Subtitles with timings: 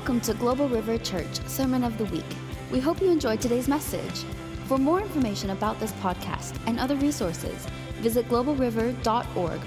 [0.00, 2.24] Welcome to Global River Church Sermon of the Week.
[2.72, 4.24] We hope you enjoyed today's message.
[4.64, 7.66] For more information about this podcast and other resources,
[7.98, 9.60] visit globalriver.org.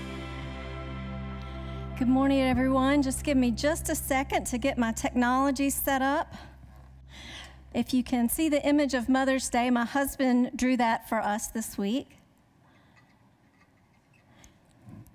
[1.99, 3.03] Good morning, everyone.
[3.03, 6.33] Just give me just a second to get my technology set up.
[7.75, 11.49] If you can see the image of Mother's Day, my husband drew that for us
[11.49, 12.17] this week.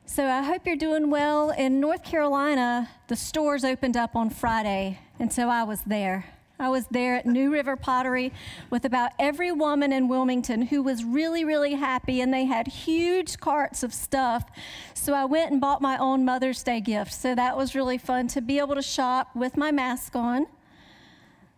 [0.07, 1.51] So I hope you're doing well.
[1.51, 6.25] In North Carolina, the stores opened up on Friday, and so I was there.
[6.61, 8.33] I was there at New River Pottery
[8.69, 13.39] with about every woman in Wilmington who was really, really happy, and they had huge
[13.39, 14.45] carts of stuff.
[14.93, 17.13] So I went and bought my own Mother's Day gift.
[17.13, 20.47] So that was really fun to be able to shop with my mask on.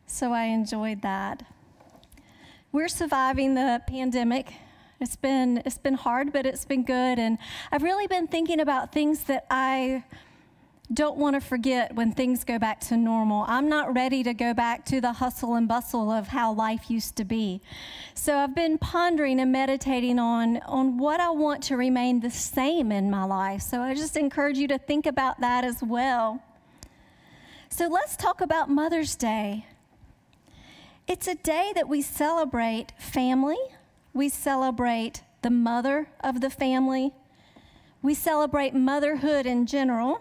[0.06, 1.44] So I enjoyed that.
[2.72, 4.52] We're surviving the pandemic.
[5.00, 7.38] It's been it's been hard, but it's been good and
[7.72, 10.04] I've really been thinking about things that I
[10.92, 13.44] don't want to forget when things go back to normal.
[13.46, 17.14] I'm not ready to go back to the hustle and bustle of how life used
[17.16, 17.60] to be.
[18.14, 22.90] So I've been pondering and meditating on, on what I want to remain the same
[22.90, 23.62] in my life.
[23.62, 26.42] So I just encourage you to think about that as well.
[27.68, 29.66] So let's talk about Mother's Day.
[31.06, 33.58] It's a day that we celebrate family,
[34.12, 37.14] we celebrate the mother of the family,
[38.02, 40.20] we celebrate motherhood in general.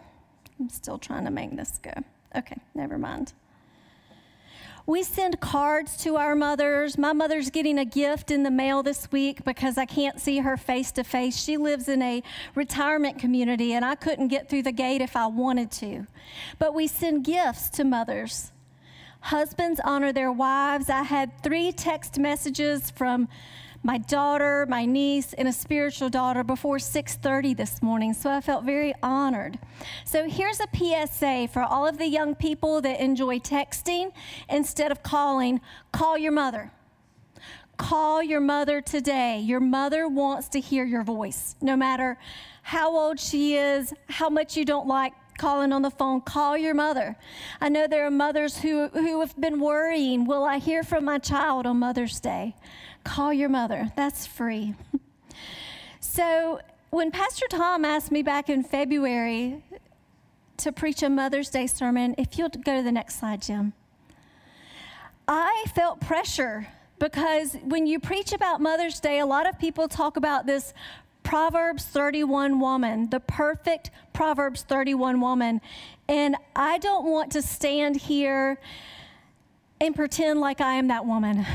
[0.59, 1.93] I'm still trying to make this go.
[2.35, 3.33] Okay, never mind.
[4.85, 6.97] We send cards to our mothers.
[6.97, 10.57] My mother's getting a gift in the mail this week because I can't see her
[10.57, 11.37] face to face.
[11.37, 12.23] She lives in a
[12.55, 16.07] retirement community and I couldn't get through the gate if I wanted to.
[16.57, 18.51] But we send gifts to mothers.
[19.21, 20.89] Husbands honor their wives.
[20.89, 23.27] I had three text messages from
[23.83, 28.13] my daughter, my niece, and a spiritual daughter before 6:30 this morning.
[28.13, 29.59] So I felt very honored.
[30.05, 34.11] So here's a PSA for all of the young people that enjoy texting
[34.49, 35.61] instead of calling,
[35.91, 36.71] call your mother.
[37.77, 39.39] Call your mother today.
[39.39, 41.55] Your mother wants to hear your voice.
[41.61, 42.17] No matter
[42.61, 46.73] how old she is, how much you don't like calling on the phone, call your
[46.73, 47.15] mother.
[47.59, 51.17] I know there are mothers who, who have been worrying, will I hear from my
[51.17, 52.55] child on Mother's Day?
[53.09, 53.91] Call your mother.
[53.95, 54.75] That's free.
[55.99, 56.59] so,
[56.91, 59.63] when Pastor Tom asked me back in February
[60.57, 63.73] to preach a Mother's Day sermon, if you'll go to the next slide, Jim,
[65.27, 66.67] I felt pressure
[66.99, 70.75] because when you preach about Mother's Day, a lot of people talk about this
[71.23, 75.61] Proverbs 31 woman, the perfect Proverbs 31 woman.
[76.07, 78.59] And I don't want to stand here
[79.81, 81.47] and pretend like I am that woman.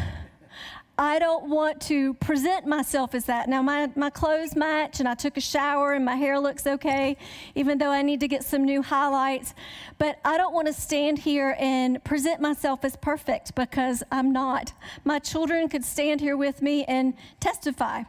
[0.96, 3.48] I don't want to present myself as that.
[3.48, 7.16] Now, my, my clothes match, and I took a shower, and my hair looks okay,
[7.56, 9.54] even though I need to get some new highlights.
[9.98, 14.72] But I don't want to stand here and present myself as perfect because I'm not.
[15.04, 18.04] My children could stand here with me and testify.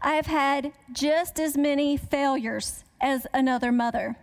[0.00, 4.16] I have had just as many failures as another mother.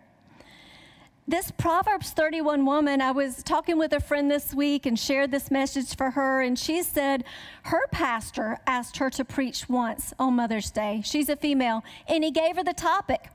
[1.28, 5.50] This Proverbs 31 woman, I was talking with a friend this week and shared this
[5.50, 7.24] message for her, and she said
[7.63, 11.02] her pastor asked her to preach once on Mother's Day.
[11.03, 13.30] She's a female, and he gave her the topic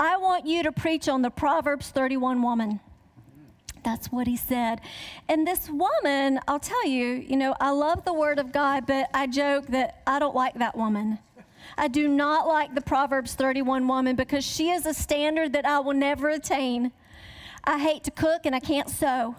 [0.00, 2.80] I want you to preach on the Proverbs 31 woman.
[3.84, 4.80] That's what he said.
[5.28, 9.10] And this woman, I'll tell you, you know, I love the word of God, but
[9.12, 11.18] I joke that I don't like that woman.
[11.76, 15.80] I do not like the Proverbs 31 woman because she is a standard that I
[15.80, 16.90] will never attain.
[17.66, 19.34] I hate to cook and I can't sew.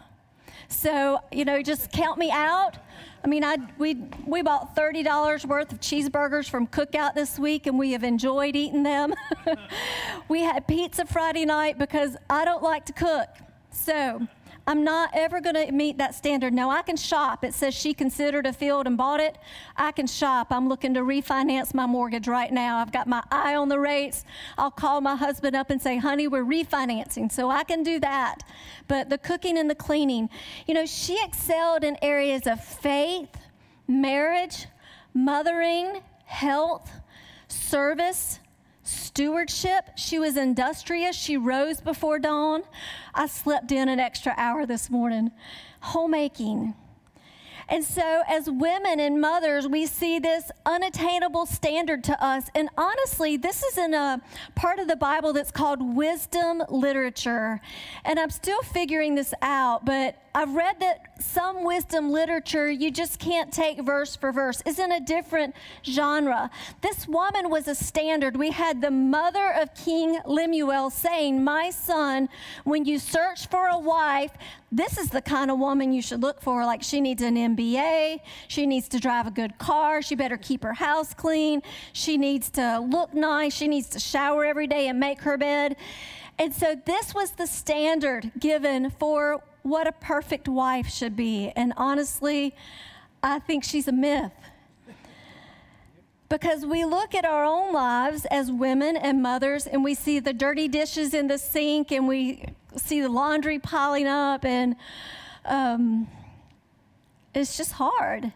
[0.67, 2.77] So, you know, just count me out.
[3.23, 7.77] I mean, I, we, we bought $30 worth of cheeseburgers from Cookout this week and
[7.77, 9.13] we have enjoyed eating them.
[10.29, 13.29] we had pizza Friday night because I don't like to cook.
[13.71, 14.27] So,
[14.67, 16.53] I'm not ever going to meet that standard.
[16.53, 17.43] Now, I can shop.
[17.43, 19.37] It says she considered a field and bought it.
[19.77, 20.47] I can shop.
[20.49, 22.77] I'm looking to refinance my mortgage right now.
[22.77, 24.25] I've got my eye on the rates.
[24.57, 27.31] I'll call my husband up and say, honey, we're refinancing.
[27.31, 28.43] So I can do that.
[28.87, 30.29] But the cooking and the cleaning,
[30.67, 33.29] you know, she excelled in areas of faith,
[33.87, 34.65] marriage,
[35.13, 36.89] mothering, health,
[37.47, 38.39] service,
[38.85, 39.91] stewardship.
[39.95, 41.15] She was industrious.
[41.15, 42.63] She rose before dawn.
[43.13, 45.31] I slept in an extra hour this morning.
[45.81, 46.73] Homemaking.
[47.67, 52.47] And so, as women and mothers, we see this unattainable standard to us.
[52.53, 54.21] And honestly, this is in a
[54.53, 57.59] part of the Bible that's called wisdom literature.
[58.03, 63.19] And I'm still figuring this out, but I've read that some wisdom literature you just
[63.19, 64.61] can't take verse for verse.
[64.65, 65.55] It's in a different
[65.85, 66.51] genre.
[66.81, 68.35] This woman was a standard.
[68.35, 72.27] We had the mother of King Lemuel saying, My son,
[72.65, 74.31] when you search for a wife,
[74.73, 76.65] this is the kind of woman you should look for.
[76.65, 80.63] Like she needs an MBA, she needs to drive a good car, she better keep
[80.63, 81.61] her house clean,
[81.93, 85.77] she needs to look nice, she needs to shower every day and make her bed.
[86.37, 91.51] And so this was the standard given for what a perfect wife should be.
[91.55, 92.53] And honestly,
[93.23, 94.31] I think she's a myth.
[96.29, 100.33] Because we look at our own lives as women and mothers, and we see the
[100.33, 102.45] dirty dishes in the sink, and we
[102.75, 104.75] see the laundry piling up, and
[105.45, 106.07] um,
[107.33, 108.33] it's just hard.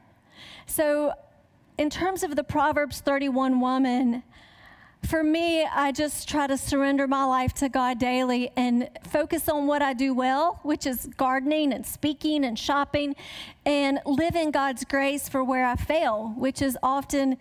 [0.65, 1.13] So,
[1.77, 4.23] in terms of the Proverbs 31 woman,
[5.05, 9.65] for me, I just try to surrender my life to God daily and focus on
[9.65, 13.15] what I do well, which is gardening and speaking and shopping,
[13.65, 17.37] and live in God's grace for where I fail, which is often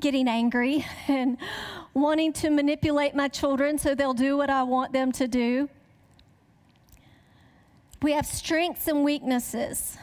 [0.00, 1.36] getting angry and
[1.92, 5.68] wanting to manipulate my children so they'll do what I want them to do.
[8.00, 9.96] We have strengths and weaknesses.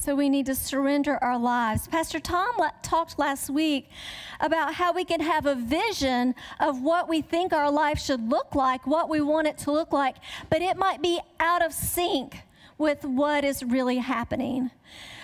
[0.00, 1.88] So we need to surrender our lives.
[1.88, 3.90] Pastor Tom talked last week
[4.38, 8.54] about how we can have a vision of what we think our life should look
[8.54, 10.14] like, what we want it to look like,
[10.50, 12.42] but it might be out of sync
[12.78, 14.70] with what is really happening.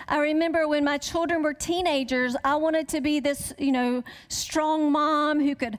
[0.09, 4.91] I remember when my children were teenagers, I wanted to be this, you know, strong
[4.91, 5.79] mom who could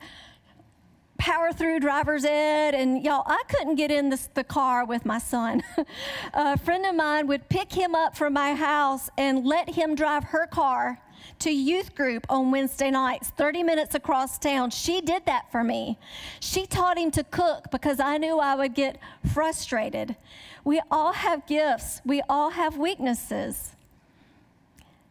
[1.17, 5.17] power through driver's ed, and y'all, I couldn't get in the, the car with my
[5.17, 5.63] son.
[6.33, 10.25] a friend of mine would pick him up from my house and let him drive
[10.25, 10.99] her car
[11.39, 14.69] to youth group on Wednesday nights, 30 minutes across town.
[14.69, 15.97] She did that for me.
[16.39, 18.97] She taught him to cook because I knew I would get
[19.33, 20.15] frustrated.
[20.63, 23.71] We all have gifts, we all have weaknesses.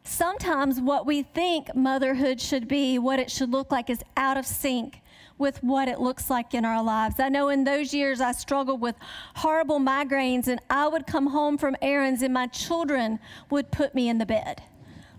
[0.07, 4.47] Sometimes what we think motherhood should be, what it should look like, is out of
[4.47, 5.01] sync
[5.39, 7.19] with what it looks like in our lives.
[7.19, 8.95] I know in those years I struggled with
[9.37, 13.19] horrible migraines, and I would come home from errands, and my children
[13.51, 14.63] would put me in the bed.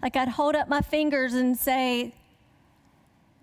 [0.01, 2.13] Like I'd hold up my fingers and say,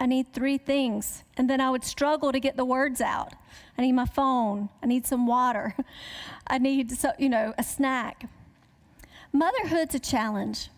[0.03, 1.23] I need three things.
[1.37, 3.35] And then I would struggle to get the words out.
[3.79, 4.69] I need my phone.
[4.83, 5.77] I need some water.
[6.47, 8.29] I need, so, you know, a snack.
[9.33, 10.71] Motherhood's a challenge.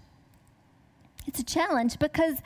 [1.26, 2.42] It's a challenge because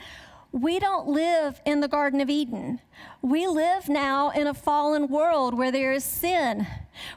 [0.51, 2.81] we don't live in the Garden of Eden.
[3.21, 6.65] We live now in a fallen world where there is sin,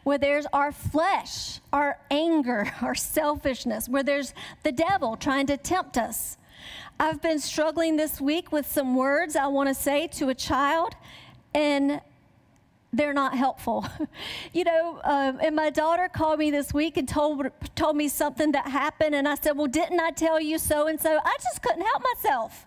[0.03, 5.97] where there's our flesh, our anger, our selfishness, where there's the devil trying to tempt
[5.97, 6.37] us.
[7.01, 10.95] I've been struggling this week with some words I want to say to a child,
[11.55, 12.01] and
[12.93, 13.87] they're not helpful.
[14.53, 18.53] you know, um, and my daughter called me this week and told, told me something
[18.53, 21.19] that happened, and I said, Well, didn't I tell you so and so?
[21.25, 22.67] I just couldn't help myself.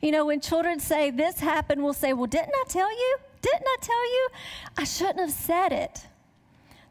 [0.00, 3.16] You know, when children say this happened, we'll say, Well, didn't I tell you?
[3.40, 4.28] Didn't I tell you?
[4.78, 6.06] I shouldn't have said it.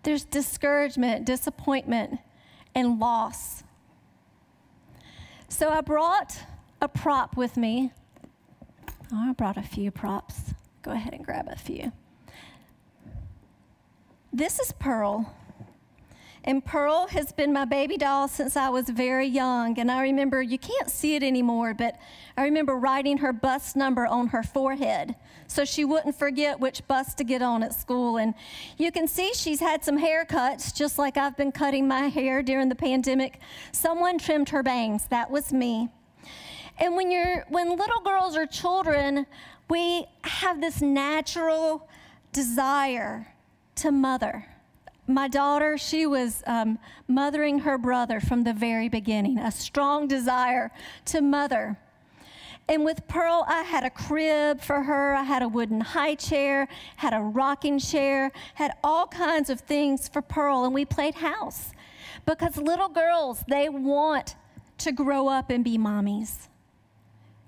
[0.04, 2.20] There's discouragement, disappointment,
[2.76, 3.64] and loss.
[5.48, 6.38] So I brought
[6.82, 7.92] a prop with me.
[9.12, 10.54] Oh, I brought a few props.
[10.82, 11.92] Go ahead and grab a few.
[14.32, 15.34] This is Pearl.
[16.46, 19.80] And Pearl has been my baby doll since I was very young.
[19.80, 21.98] And I remember, you can't see it anymore, but
[22.36, 25.16] I remember writing her bus number on her forehead
[25.48, 28.18] so she wouldn't forget which bus to get on at school.
[28.18, 28.34] And
[28.78, 32.68] you can see she's had some haircuts, just like I've been cutting my hair during
[32.68, 33.40] the pandemic.
[33.72, 35.06] Someone trimmed her bangs.
[35.06, 35.90] That was me.
[36.78, 39.28] And when you're when little girls are children,
[39.70, 41.88] we have this natural
[42.34, 43.28] desire
[43.76, 44.46] to mother
[45.08, 50.72] my daughter, she was um, mothering her brother from the very beginning, a strong desire
[51.06, 51.78] to mother.
[52.70, 55.14] And with Pearl, I had a crib for her.
[55.14, 60.08] I had a wooden high chair, had a rocking chair, had all kinds of things
[60.08, 60.64] for Pearl.
[60.64, 61.74] And we played house
[62.26, 64.36] because little girls, they want
[64.78, 66.48] to grow up and be mommies.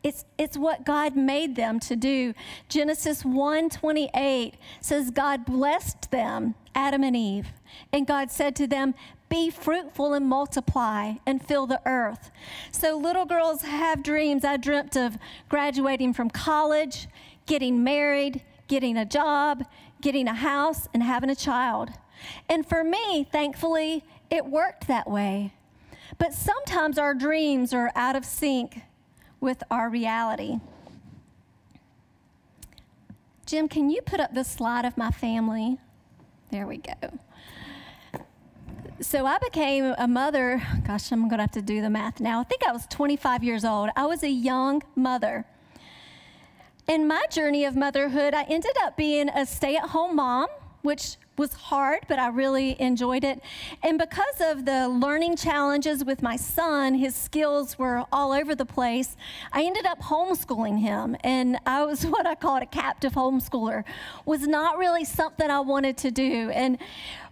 [0.05, 2.35] It's, it's what God made them to do.
[2.69, 7.47] Genesis 1:28 says God blessed them Adam and Eve.
[7.91, 8.93] And God said to them,
[9.29, 12.29] Be fruitful and multiply and fill the earth.
[12.71, 14.45] So little girls have dreams.
[14.45, 15.17] I dreamt of
[15.49, 17.07] graduating from college,
[17.47, 19.65] getting married, getting a job,
[20.01, 21.89] getting a house, and having a child.
[22.47, 25.55] And for me, thankfully, it worked that way.
[26.19, 28.83] But sometimes our dreams are out of sync
[29.39, 30.59] with our reality.
[33.45, 35.77] Jim, can you put up the slide of my family?
[36.51, 37.19] There we go.
[39.01, 40.61] so I became a mother.
[40.85, 42.39] Gosh, I'm going to have to do the math now.
[42.39, 43.89] I think I was 25 years old.
[43.95, 45.45] I was a young mother.
[46.87, 50.47] In my journey of motherhood, I ended up being a stay at home mom,
[50.85, 53.41] which was hard, but I really enjoyed it.
[53.83, 58.65] And because of the learning challenges with my son, his skills were all over the
[58.65, 59.17] place.
[59.51, 63.83] I ended up homeschooling him, and I was what I called a captive homeschooler.
[64.25, 66.77] Was not really something I wanted to do, and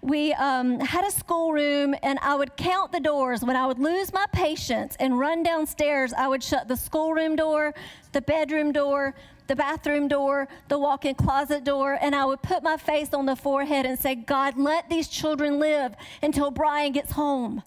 [0.01, 3.43] we um, had a schoolroom, and I would count the doors.
[3.43, 7.74] When I would lose my patience and run downstairs, I would shut the schoolroom door,
[8.12, 9.15] the bedroom door,
[9.47, 13.25] the bathroom door, the walk in closet door, and I would put my face on
[13.25, 17.63] the forehead and say, God, let these children live until Brian gets home.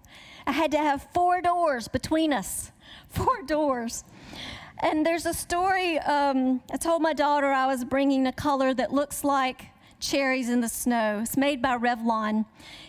[0.47, 2.71] I had to have four doors between us,
[3.09, 4.05] four doors.
[4.79, 8.93] And there's a story um, I told my daughter I was bringing a color that
[8.93, 9.67] looks like
[10.01, 11.21] cherries in the snow.
[11.23, 12.45] It's made by Revlon.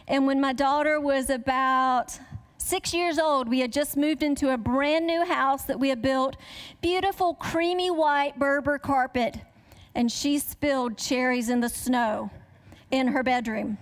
[0.07, 2.19] And when my daughter was about
[2.57, 6.01] six years old, we had just moved into a brand new house that we had
[6.01, 6.37] built,
[6.81, 9.37] beautiful creamy white Berber carpet,
[9.95, 12.29] and she spilled cherries in the snow
[12.91, 13.77] in her bedroom.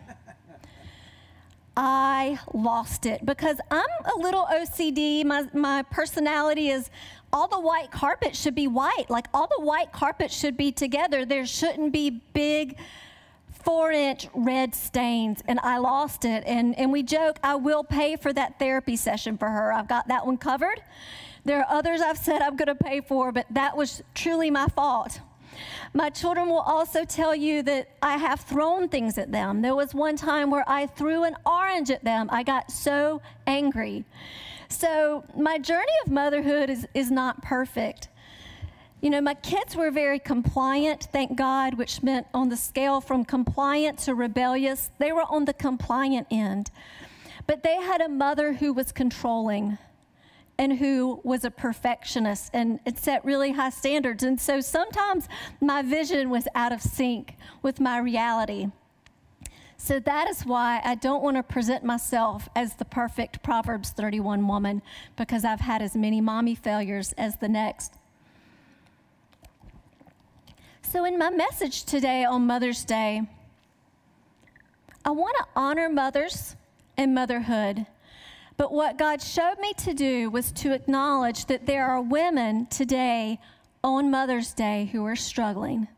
[1.78, 3.84] I lost it because I'm
[4.16, 5.26] a little OCD.
[5.26, 6.90] My, my personality is
[7.34, 9.10] all the white carpet should be white.
[9.10, 11.26] Like all the white carpet should be together.
[11.26, 12.78] There shouldn't be big
[13.66, 16.44] four inch red stains and I lost it.
[16.46, 19.74] And, and we joke, I will pay for that therapy session for her.
[19.74, 20.82] I've got that one covered.
[21.44, 24.68] There are others I've said I'm going to pay for, but that was truly my
[24.68, 25.20] fault.
[25.94, 29.62] My children will also tell you that I have thrown things at them.
[29.62, 32.30] There was one time where I threw an orange at them.
[32.32, 34.06] I got so angry.
[34.68, 38.10] So, my journey of motherhood is, is not perfect.
[39.06, 43.24] You know, my kids were very compliant, thank God, which meant on the scale from
[43.24, 46.72] compliant to rebellious, they were on the compliant end.
[47.46, 49.78] But they had a mother who was controlling
[50.58, 54.24] and who was a perfectionist and set really high standards.
[54.24, 55.30] And so sometimes
[55.62, 58.72] my vision was out of sync with my reality.
[59.78, 64.48] So that is why I don't want to present myself as the perfect Proverbs 31
[64.48, 64.82] woman
[65.16, 67.94] because I've had as many mommy failures as the next.
[70.96, 73.22] So, in my message today on Mother's Day,
[75.04, 76.56] I want to honor mothers
[76.96, 77.86] and motherhood.
[78.56, 83.42] But what God showed me to do was to acknowledge that there are women today
[83.84, 85.90] on Mother's Day who are struggling.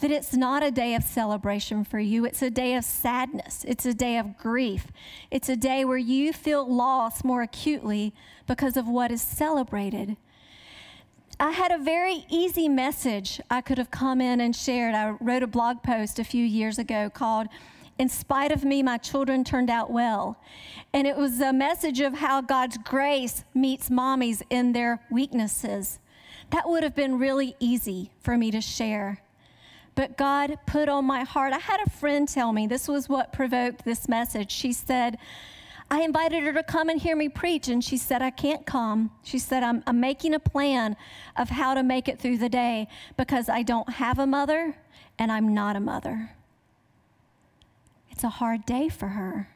[0.00, 3.84] That it's not a day of celebration for you, it's a day of sadness, it's
[3.84, 4.92] a day of grief,
[5.28, 8.14] it's a day where you feel loss more acutely
[8.46, 10.16] because of what is celebrated.
[11.40, 14.96] I had a very easy message I could have come in and shared.
[14.96, 17.46] I wrote a blog post a few years ago called
[17.96, 20.36] In Spite of Me, My Children Turned Out Well.
[20.92, 26.00] And it was a message of how God's grace meets mommies in their weaknesses.
[26.50, 29.22] That would have been really easy for me to share.
[29.94, 31.52] But God put on my heart.
[31.52, 34.50] I had a friend tell me this was what provoked this message.
[34.50, 35.18] She said,
[35.90, 39.10] I invited her to come and hear me preach, and she said, I can't come.
[39.22, 40.96] She said, I'm, I'm making a plan
[41.36, 44.76] of how to make it through the day because I don't have a mother
[45.18, 46.30] and I'm not a mother.
[48.10, 49.48] It's a hard day for her.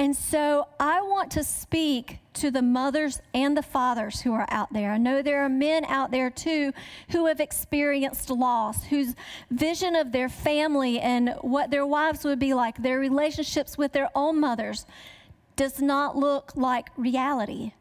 [0.00, 4.72] And so I want to speak to the mothers and the fathers who are out
[4.72, 4.92] there.
[4.92, 6.72] I know there are men out there too
[7.10, 9.16] who have experienced loss, whose
[9.50, 14.08] vision of their family and what their wives would be like, their relationships with their
[14.14, 14.86] own mothers
[15.58, 17.72] does not look like reality.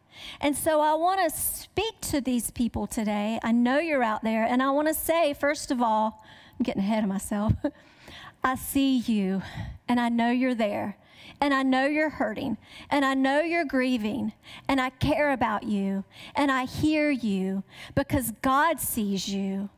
[0.41, 3.39] And so I want to speak to these people today.
[3.43, 6.25] I know you're out there, and I want to say, first of all,
[6.60, 7.53] I'm getting ahead of myself.
[8.43, 9.43] I see you,
[9.88, 10.98] and I know you're there,
[11.39, 12.57] and I know you're hurting,
[12.89, 14.34] and I know you're grieving,
[14.67, 16.03] and I care about you,
[16.36, 19.69] and I hear you because God sees you.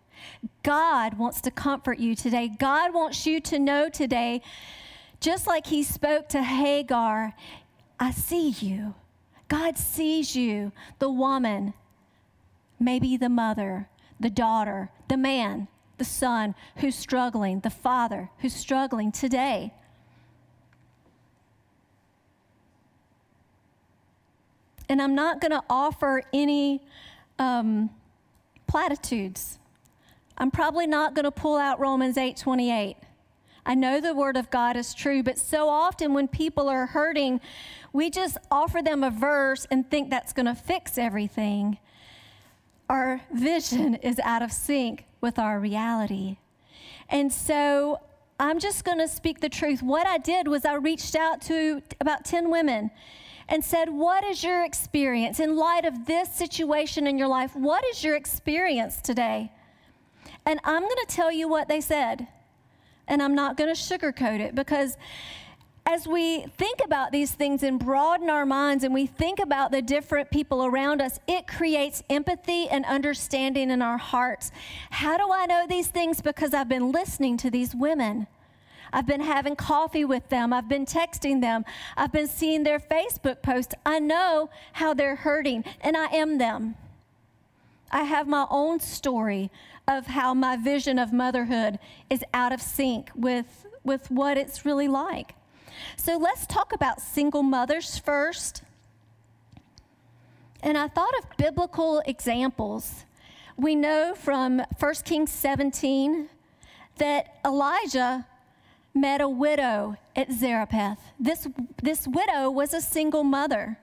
[0.63, 2.47] God wants to comfort you today.
[2.47, 4.41] God wants you to know today,
[5.19, 7.33] just like He spoke to Hagar
[7.99, 8.95] I see you.
[9.47, 11.73] God sees you, the woman,
[12.79, 13.89] maybe the mother,
[14.19, 19.73] the daughter, the man, the son who's struggling, the father who's struggling today.
[24.87, 26.81] And I'm not going to offer any
[27.37, 27.89] um,
[28.65, 29.59] platitudes.
[30.37, 32.97] I'm probably not going to pull out Romans 8 28.
[33.69, 37.39] I know the word of God is true, but so often when people are hurting,
[37.93, 41.77] we just offer them a verse and think that's going to fix everything.
[42.89, 46.37] Our vision is out of sync with our reality.
[47.09, 48.01] And so
[48.39, 49.83] I'm just going to speak the truth.
[49.83, 52.89] What I did was I reached out to about 10 women
[53.47, 57.55] and said, What is your experience in light of this situation in your life?
[57.55, 59.51] What is your experience today?
[60.43, 62.27] And I'm going to tell you what they said.
[63.09, 64.95] And I'm not going to sugarcoat it because
[65.85, 69.81] as we think about these things and broaden our minds and we think about the
[69.81, 74.51] different people around us, it creates empathy and understanding in our hearts.
[74.91, 76.21] How do I know these things?
[76.21, 78.27] Because I've been listening to these women.
[78.93, 80.53] I've been having coffee with them.
[80.53, 81.65] I've been texting them.
[81.97, 83.73] I've been seeing their Facebook posts.
[83.83, 86.75] I know how they're hurting, and I am them.
[87.91, 89.49] I have my own story
[89.89, 91.79] of how my vision of motherhood
[92.09, 95.33] is out of sync with, with what it's really like.
[95.97, 98.61] So let's talk about single mothers first.
[100.61, 103.05] And I thought of biblical examples.
[103.57, 106.29] We know from 1 Kings 17
[106.97, 108.27] that Elijah
[108.93, 110.99] met a widow at Zarephath.
[111.19, 111.47] This,
[111.81, 113.79] this widow was a single mother.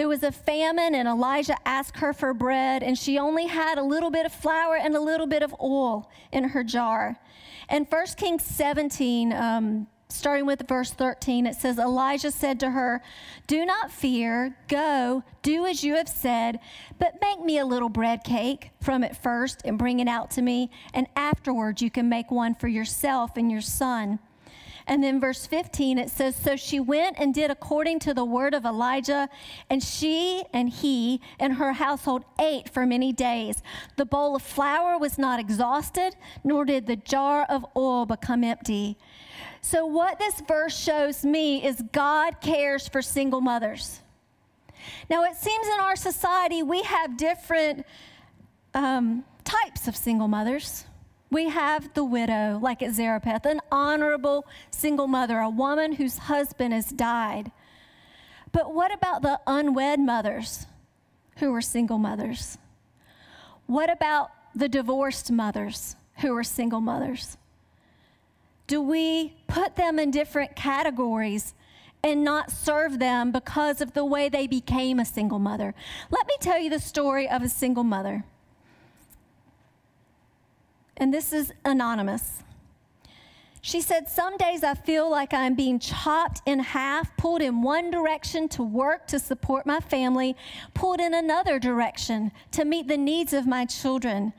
[0.00, 3.82] There was a famine, and Elijah asked her for bread, and she only had a
[3.82, 7.18] little bit of flour and a little bit of oil in her jar.
[7.68, 13.02] And 1 Kings 17, um, starting with verse 13, it says, Elijah said to her,
[13.46, 16.60] Do not fear, go, do as you have said,
[16.98, 20.40] but make me a little bread cake from it first and bring it out to
[20.40, 24.18] me, and afterwards you can make one for yourself and your son.
[24.90, 28.54] And then verse 15, it says, So she went and did according to the word
[28.54, 29.28] of Elijah,
[29.70, 33.62] and she and he and her household ate for many days.
[33.94, 38.98] The bowl of flour was not exhausted, nor did the jar of oil become empty.
[39.60, 44.00] So, what this verse shows me is God cares for single mothers.
[45.08, 47.86] Now, it seems in our society we have different
[48.74, 50.84] um, types of single mothers.
[51.30, 56.74] We have the widow, like at Zarephath, an honorable single mother, a woman whose husband
[56.74, 57.52] has died.
[58.52, 60.66] But what about the unwed mothers
[61.38, 62.58] who are single mothers?
[63.66, 67.38] What about the divorced mothers who are single mothers?
[68.70, 71.54] do we put them in different categories
[72.04, 75.74] and not serve them because of the way they became a single mother?
[76.08, 78.22] Let me tell you the story of a single mother.
[80.96, 82.42] And this is anonymous.
[83.62, 87.90] She said, Some days I feel like I'm being chopped in half, pulled in one
[87.90, 90.36] direction to work to support my family,
[90.74, 94.32] pulled in another direction to meet the needs of my children.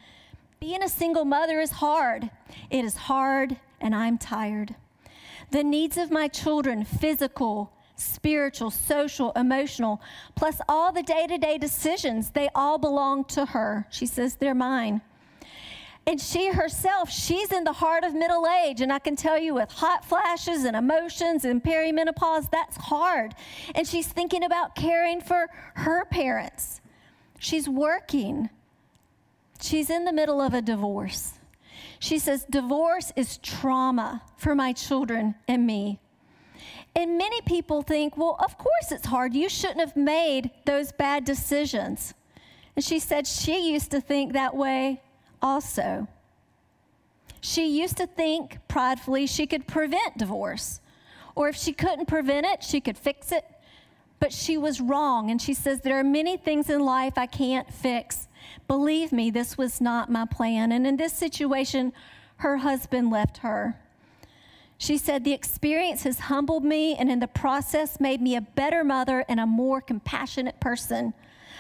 [0.59, 2.29] Being a single mother is hard.
[2.69, 4.75] It is hard and I'm tired.
[5.51, 10.01] The needs of my children, physical, spiritual, social, emotional,
[10.35, 13.85] plus all the day to day decisions, they all belong to her.
[13.89, 15.01] She says they're mine.
[16.11, 18.81] And she herself, she's in the heart of middle age.
[18.81, 23.33] And I can tell you, with hot flashes and emotions and perimenopause, that's hard.
[23.75, 26.81] And she's thinking about caring for her parents.
[27.39, 28.49] She's working.
[29.61, 31.35] She's in the middle of a divorce.
[31.99, 36.01] She says, Divorce is trauma for my children and me.
[36.93, 39.33] And many people think, well, of course it's hard.
[39.33, 42.13] You shouldn't have made those bad decisions.
[42.75, 44.99] And she said she used to think that way
[45.41, 46.07] also.
[47.41, 50.79] She used to think pridefully she could prevent divorce,
[51.35, 53.45] or if she couldn't prevent it, she could fix it.
[54.19, 55.31] But she was wrong.
[55.31, 58.27] And she says, There are many things in life I can't fix.
[58.67, 60.71] Believe me, this was not my plan.
[60.71, 61.91] And in this situation,
[62.37, 63.79] her husband left her.
[64.77, 68.83] She said, The experience has humbled me and in the process made me a better
[68.83, 71.13] mother and a more compassionate person.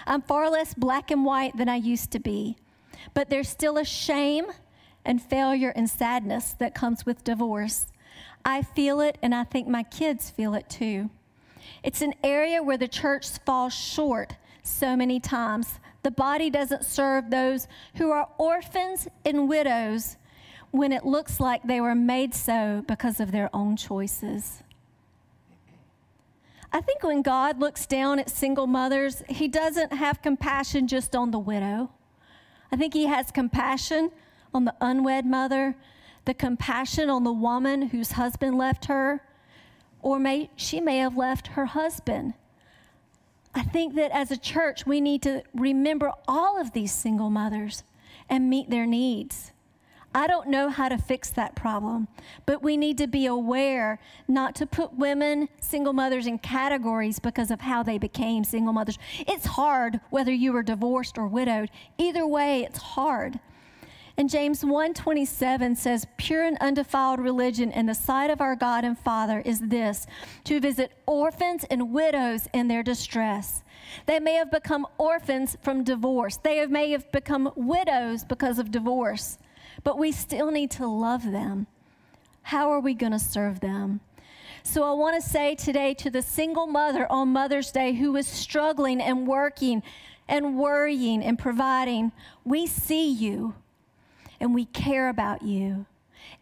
[0.05, 2.57] I'm far less black and white than I used to be.
[3.13, 4.45] But there's still a shame
[5.05, 7.87] and failure and sadness that comes with divorce.
[8.43, 11.09] I feel it, and I think my kids feel it too.
[11.83, 17.29] It's an area where the church falls short so many times the body doesn't serve
[17.29, 20.17] those who are orphans and widows
[20.71, 24.63] when it looks like they were made so because of their own choices.
[26.73, 31.31] I think when God looks down at single mothers, He doesn't have compassion just on
[31.31, 31.91] the widow.
[32.71, 34.11] I think He has compassion
[34.53, 35.75] on the unwed mother,
[36.25, 39.21] the compassion on the woman whose husband left her,
[40.01, 42.33] or may, she may have left her husband
[43.53, 47.83] I think that as a church, we need to remember all of these single mothers
[48.29, 49.50] and meet their needs.
[50.13, 52.07] I don't know how to fix that problem,
[52.45, 57.49] but we need to be aware not to put women, single mothers, in categories because
[57.49, 58.99] of how they became single mothers.
[59.19, 61.69] It's hard whether you were divorced or widowed.
[61.97, 63.39] Either way, it's hard.
[64.17, 68.99] And James 1:27 says, "Pure and undefiled religion in the sight of our God and
[68.99, 70.05] Father is this:
[70.43, 73.63] to visit orphans and widows in their distress."
[74.05, 76.37] They may have become orphans from divorce.
[76.37, 79.37] They may have become widows because of divorce.
[79.83, 81.67] But we still need to love them.
[82.43, 84.01] How are we going to serve them?
[84.63, 88.27] So I want to say today to the single mother on Mother's Day who is
[88.27, 89.81] struggling and working
[90.27, 92.11] and worrying and providing,
[92.45, 93.55] we see you
[94.39, 95.85] and we care about you.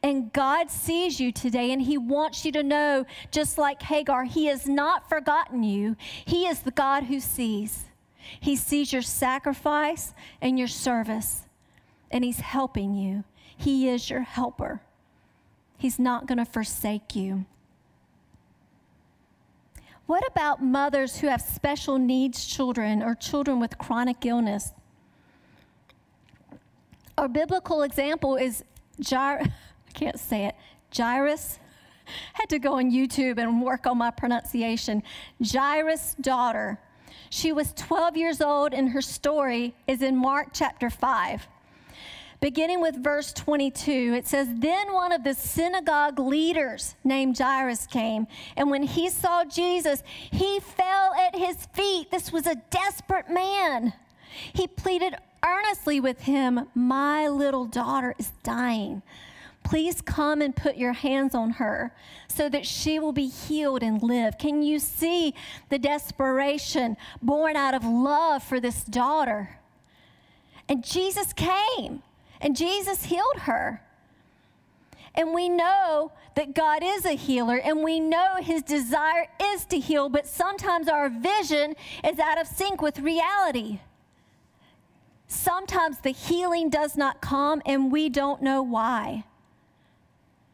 [0.02, 4.46] And God sees you today, and He wants you to know, just like Hagar, He
[4.46, 5.98] has not forgotten you.
[6.26, 7.86] He is the God who sees.
[8.40, 11.46] He sees your sacrifice and your service,
[12.12, 13.24] and He's helping you.
[13.56, 14.82] He is your helper.
[15.78, 17.46] He's not going to forsake you.
[20.06, 24.72] What about mothers who have special needs children or children with chronic illness?
[27.18, 28.64] Our biblical example is
[29.02, 29.46] Jair,
[29.88, 30.56] I can't say it,
[30.96, 31.60] Jairus.
[32.34, 35.04] Had to go on YouTube and work on my pronunciation.
[35.46, 36.80] Jairus' daughter.
[37.30, 41.48] She was 12 years old, and her story is in Mark chapter 5.
[42.42, 48.28] Beginning with verse 22, it says, Then one of the synagogue leaders named Jairus came,
[48.56, 52.10] and when he saw Jesus, he fell at his feet.
[52.12, 53.92] This was a desperate man.
[54.54, 59.02] He pleaded earnestly with him, My little daughter is dying.
[59.64, 61.94] Please come and put your hands on her
[62.30, 64.38] so that she will be healed and live.
[64.38, 65.36] Can you see
[65.68, 69.60] the desperation born out of love for this daughter?
[70.70, 72.02] And Jesus came
[72.42, 73.82] and Jesus healed her.
[75.16, 79.80] And we know that God is a healer and we know his desire is to
[79.80, 81.76] heal, but sometimes our vision
[82.08, 83.80] is out of sync with reality.
[85.28, 89.26] Sometimes the healing does not come and we don't know why.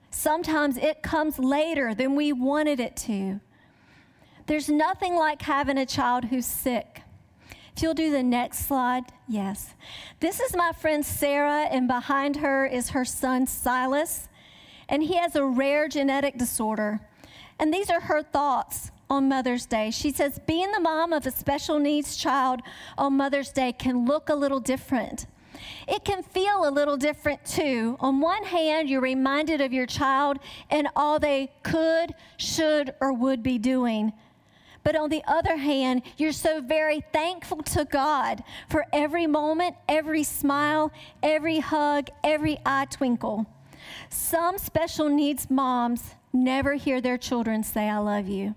[0.10, 3.39] Sometimes it comes later than we wanted it to.
[4.48, 7.02] There's nothing like having a child who's sick.
[7.75, 9.73] If you'll do the next slide, yes.
[10.21, 14.29] This is my friend Sarah, and behind her is her son Silas,
[14.88, 17.01] and he has a rare genetic disorder.
[17.59, 19.91] And these are her thoughts on Mother's Day.
[19.91, 22.61] She says, being the mom of a special needs child
[22.97, 25.25] on Mother's Day can look a little different.
[25.85, 27.97] It can feel a little different too.
[27.99, 33.43] On one hand, you're reminded of your child and all they could, should, or would
[33.43, 34.13] be doing.
[34.86, 40.21] But on the other hand, you're so very thankful to God for every moment, every
[40.21, 40.91] smile,
[41.24, 43.48] every hug, every eye twinkle.
[44.10, 48.54] Some special needs moms never hear their children say, I love you.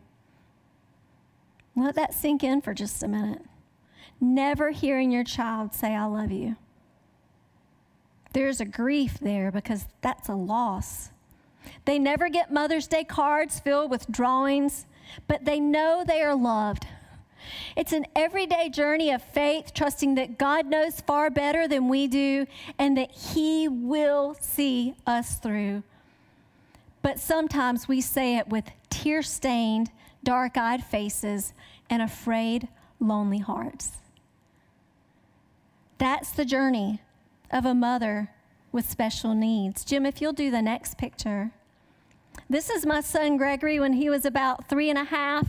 [1.75, 3.43] Let that sink in for just a minute.
[4.21, 6.57] Never hearing your child say, I love you.
[8.35, 11.11] There's a grief there because that's a loss.
[11.87, 14.85] They never get Mother's Day cards filled with drawings,
[15.27, 16.87] but they know they are loved.
[17.77, 22.47] It's an everyday journey of faith, trusting that God knows far better than we do
[22.79, 25.83] and that He will see us through.
[27.03, 29.90] But sometimes we say it with tear stained,
[30.25, 31.53] dark eyed faces,
[31.88, 32.68] and afraid,
[33.01, 33.92] lonely hearts.
[35.99, 37.01] That's the journey
[37.51, 38.31] of a mother
[38.73, 39.85] with special needs.
[39.85, 41.53] Jim, if you'll do the next picture.
[42.48, 45.48] This is my son Gregory when he was about three and a half.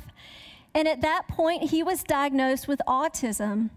[0.74, 3.70] And at that point, he was diagnosed with autism.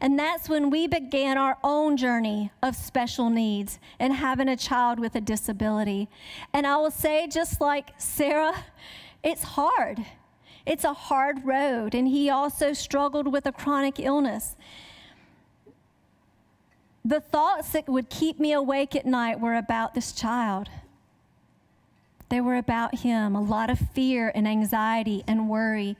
[0.00, 4.98] And that's when we began our own journey of special needs and having a child
[4.98, 6.08] with a disability.
[6.52, 8.64] And I will say, just like Sarah,
[9.22, 10.04] it's hard.
[10.64, 11.94] It's a hard road.
[11.94, 14.56] And he also struggled with a chronic illness.
[17.04, 20.68] The thoughts that would keep me awake at night were about this child.
[22.28, 25.96] They were about him, a lot of fear and anxiety and worry,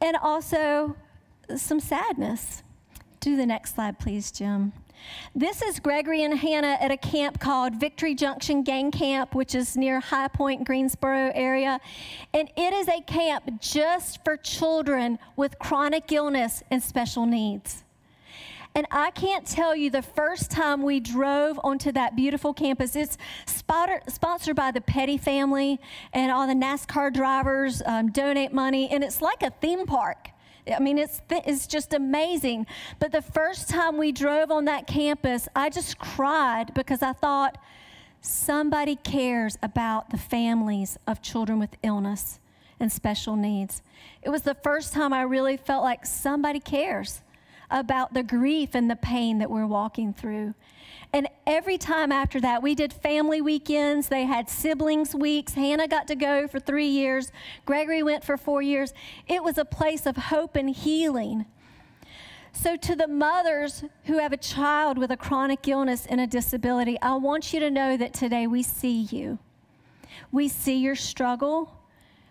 [0.00, 0.96] and also
[1.56, 2.62] some sadness.
[3.20, 4.72] Do the next slide, please, Jim.
[5.34, 9.76] This is Gregory and Hannah at a camp called Victory Junction Gang Camp, which is
[9.76, 11.80] near High Point, Greensboro area.
[12.32, 17.83] And it is a camp just for children with chronic illness and special needs.
[18.76, 23.16] And I can't tell you the first time we drove onto that beautiful campus, it's
[23.46, 25.78] sponsored by the Petty family,
[26.12, 30.30] and all the NASCAR drivers um, donate money, and it's like a theme park.
[30.74, 32.66] I mean, it's, it's just amazing.
[32.98, 37.58] But the first time we drove on that campus, I just cried because I thought
[38.22, 42.40] somebody cares about the families of children with illness
[42.80, 43.82] and special needs.
[44.22, 47.20] It was the first time I really felt like somebody cares
[47.74, 50.54] about the grief and the pain that we're walking through.
[51.12, 54.08] And every time after that, we did family weekends.
[54.08, 55.54] They had siblings weeks.
[55.54, 57.32] Hannah got to go for three years.
[57.66, 58.94] Gregory went for four years.
[59.26, 61.46] It was a place of hope and healing.
[62.52, 66.96] So, to the mothers who have a child with a chronic illness and a disability,
[67.02, 69.40] I want you to know that today we see you.
[70.30, 71.72] We see your struggle.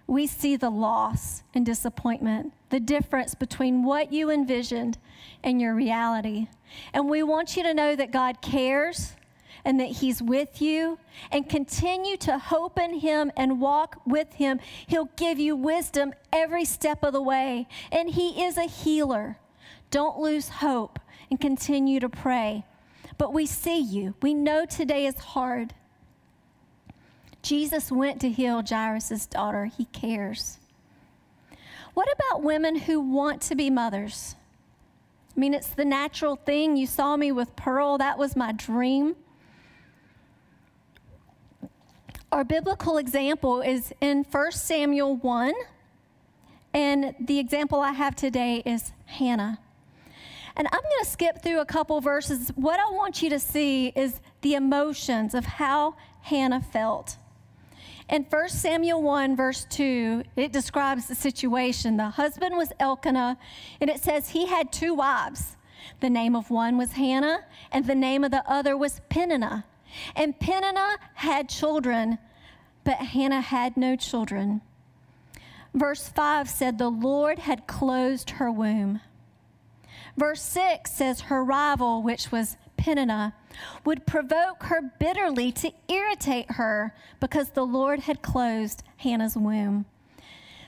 [0.08, 4.98] We see the loss and disappointment, the difference between what you envisioned
[5.44, 6.48] and your reality.
[6.94, 9.13] And we want you to know that God cares
[9.66, 11.00] and that He's with you
[11.32, 14.60] and continue to hope in Him and walk with Him.
[14.88, 17.68] He'll give you wisdom every step of the way.
[17.92, 19.38] And He is a healer.
[19.89, 22.66] Don't lose hope and continue to pray.
[23.18, 24.16] But we see you.
[24.22, 25.74] We know today is hard.
[27.43, 29.65] Jesus went to heal Jairus' daughter.
[29.65, 30.60] He cares.
[31.93, 34.36] What about women who want to be mothers?
[35.36, 36.77] I mean, it's the natural thing.
[36.77, 39.15] You saw me with Pearl, that was my dream.
[42.32, 45.53] Our biblical example is in 1 Samuel 1,
[46.73, 49.60] and the example I have today is Hannah.
[50.56, 52.49] And I'm going to skip through a couple verses.
[52.56, 57.17] What I want you to see is the emotions of how Hannah felt.
[58.13, 61.97] In 1 Samuel 1, verse 2, it describes the situation.
[61.97, 63.39] The husband was Elkanah,
[63.82, 65.58] and it says he had two wives.
[65.99, 67.39] The name of one was Hannah,
[67.71, 69.65] and the name of the other was Peninnah.
[70.15, 72.19] And Peninnah had children,
[72.84, 74.62] but Hannah had no children.
[75.73, 79.02] Verse 5 said, The Lord had closed her womb.
[80.15, 83.34] Verse 6 says, Her rival, which was Peninnah,
[83.86, 89.86] would provoke her bitterly to irritate her because the Lord had closed Hannah's womb.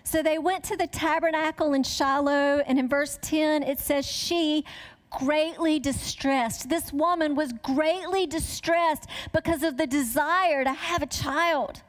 [0.04, 4.64] So they went to the tabernacle in Shiloh, and in verse 10 it says, She
[5.10, 6.70] greatly distressed.
[6.70, 11.82] This woman was greatly distressed because of the desire to have a child.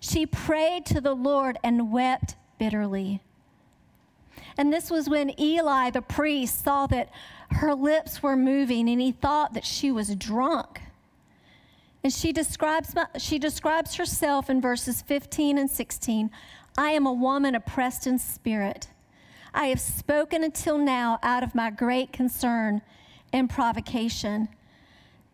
[0.00, 3.20] She prayed to the Lord and wept bitterly.
[4.56, 7.10] And this was when Eli, the priest, saw that
[7.54, 10.80] her lips were moving and he thought that she was drunk.
[12.04, 16.30] And she describes, she describes herself in verses 15 and 16
[16.76, 18.88] I am a woman oppressed in spirit.
[19.52, 22.80] I have spoken until now out of my great concern
[23.30, 24.48] and provocation.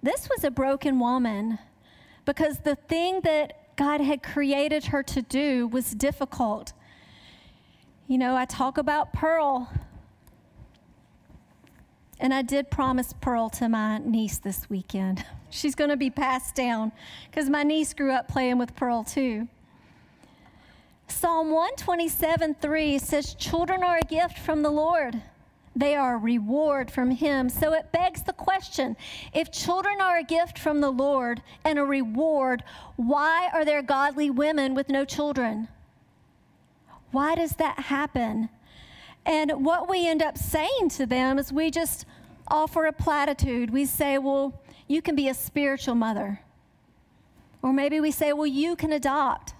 [0.02, 1.60] This was a broken woman
[2.24, 6.72] because the thing that God had created her to do was difficult.
[8.08, 9.70] You know, I talk about Pearl
[12.20, 15.24] and I did promise Pearl to my niece this weekend.
[15.50, 16.92] She's going to be passed down
[17.30, 19.48] because my niece grew up playing with Pearl too.
[21.06, 25.22] Psalm 127 3 says, Children are a gift from the Lord.
[25.74, 27.48] They are a reward from Him.
[27.48, 28.96] So it begs the question
[29.32, 32.64] if children are a gift from the Lord and a reward,
[32.96, 35.68] why are there godly women with no children?
[37.10, 38.50] Why does that happen?
[39.26, 42.06] And what we end up saying to them is we just
[42.48, 43.70] offer a platitude.
[43.70, 46.40] We say, well, you can be a spiritual mother.
[47.62, 49.54] Or maybe we say, well, you can adopt.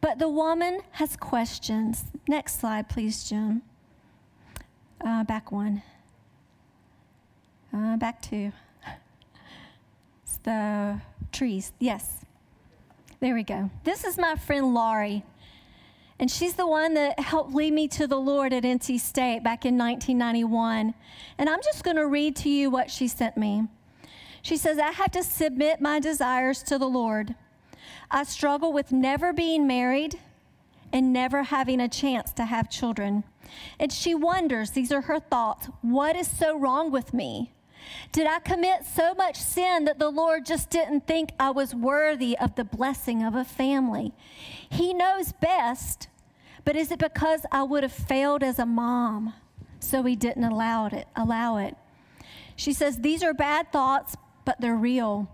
[0.00, 2.04] But the woman has questions.
[2.26, 3.62] Next slide, please, Jim.
[5.00, 5.82] Uh, back one.
[7.72, 8.52] Uh, back two.
[10.24, 11.72] It's the trees.
[11.78, 12.24] Yes.
[13.20, 13.70] There we go.
[13.84, 15.24] This is my friend Laurie.
[16.22, 19.66] And she's the one that helped lead me to the Lord at NC State back
[19.66, 20.94] in 1991.
[21.36, 23.64] And I'm just going to read to you what she sent me.
[24.40, 27.34] She says, I have to submit my desires to the Lord.
[28.08, 30.20] I struggle with never being married
[30.92, 33.24] and never having a chance to have children.
[33.80, 37.50] And she wonders, these are her thoughts, what is so wrong with me?
[38.12, 42.38] Did I commit so much sin that the Lord just didn't think I was worthy
[42.38, 44.12] of the blessing of a family?
[44.70, 46.06] He knows best,
[46.64, 49.34] but is it because I would have failed as a mom
[49.80, 51.06] so he didn't allow it?
[51.16, 51.76] Allow it.
[52.56, 55.28] She says these are bad thoughts, but they're real.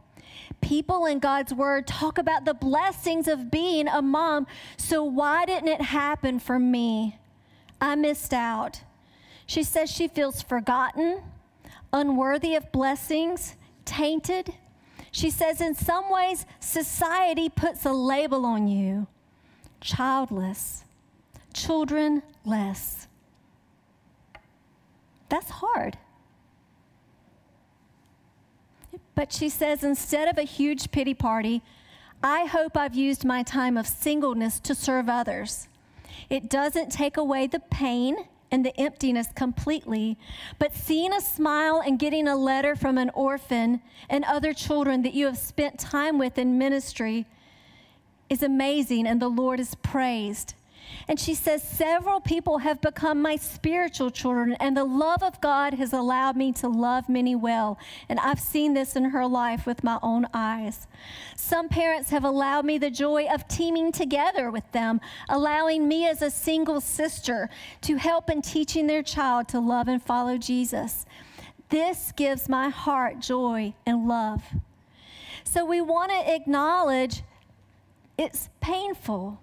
[0.61, 4.47] People in God's word talk about the blessings of being a mom.
[4.77, 7.19] So why didn't it happen for me?
[7.81, 8.83] I missed out.
[9.47, 11.23] She says she feels forgotten
[11.93, 14.55] unworthy of blessings, tainted.
[15.11, 19.07] She says, in some ways, society puts a label on you
[19.81, 20.85] childless,
[21.59, 23.07] childrenless.
[25.29, 25.99] That's hard.
[29.14, 31.62] But she says, instead of a huge pity party,
[32.23, 35.68] I hope I've used my time of singleness to serve others.
[36.31, 38.16] It doesn't take away the pain
[38.51, 40.16] and the emptiness completely,
[40.59, 45.14] but seeing a smile and getting a letter from an orphan and other children that
[45.14, 47.27] you have spent time with in ministry
[48.31, 50.55] is amazing, and the Lord is praised.
[51.09, 55.74] And she says, Several people have become my spiritual children, and the love of God
[55.74, 57.79] has allowed me to love many well.
[58.09, 60.87] And I've seen this in her life with my own eyes.
[61.35, 66.20] Some parents have allowed me the joy of teaming together with them, allowing me as
[66.20, 67.48] a single sister
[67.83, 71.07] to help in teaching their child to love and follow Jesus.
[71.70, 74.42] This gives my heart joy and love.
[75.44, 77.22] So we want to acknowledge
[78.18, 79.40] it's painful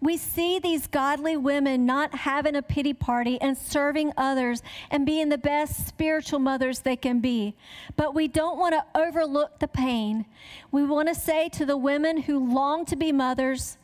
[0.00, 5.28] we see these godly women not having a pity party and serving others and being
[5.28, 7.54] the best spiritual mothers they can be.
[7.96, 10.24] But we don't want to overlook the pain.
[10.72, 13.76] We want to say to the women who long to be mothers,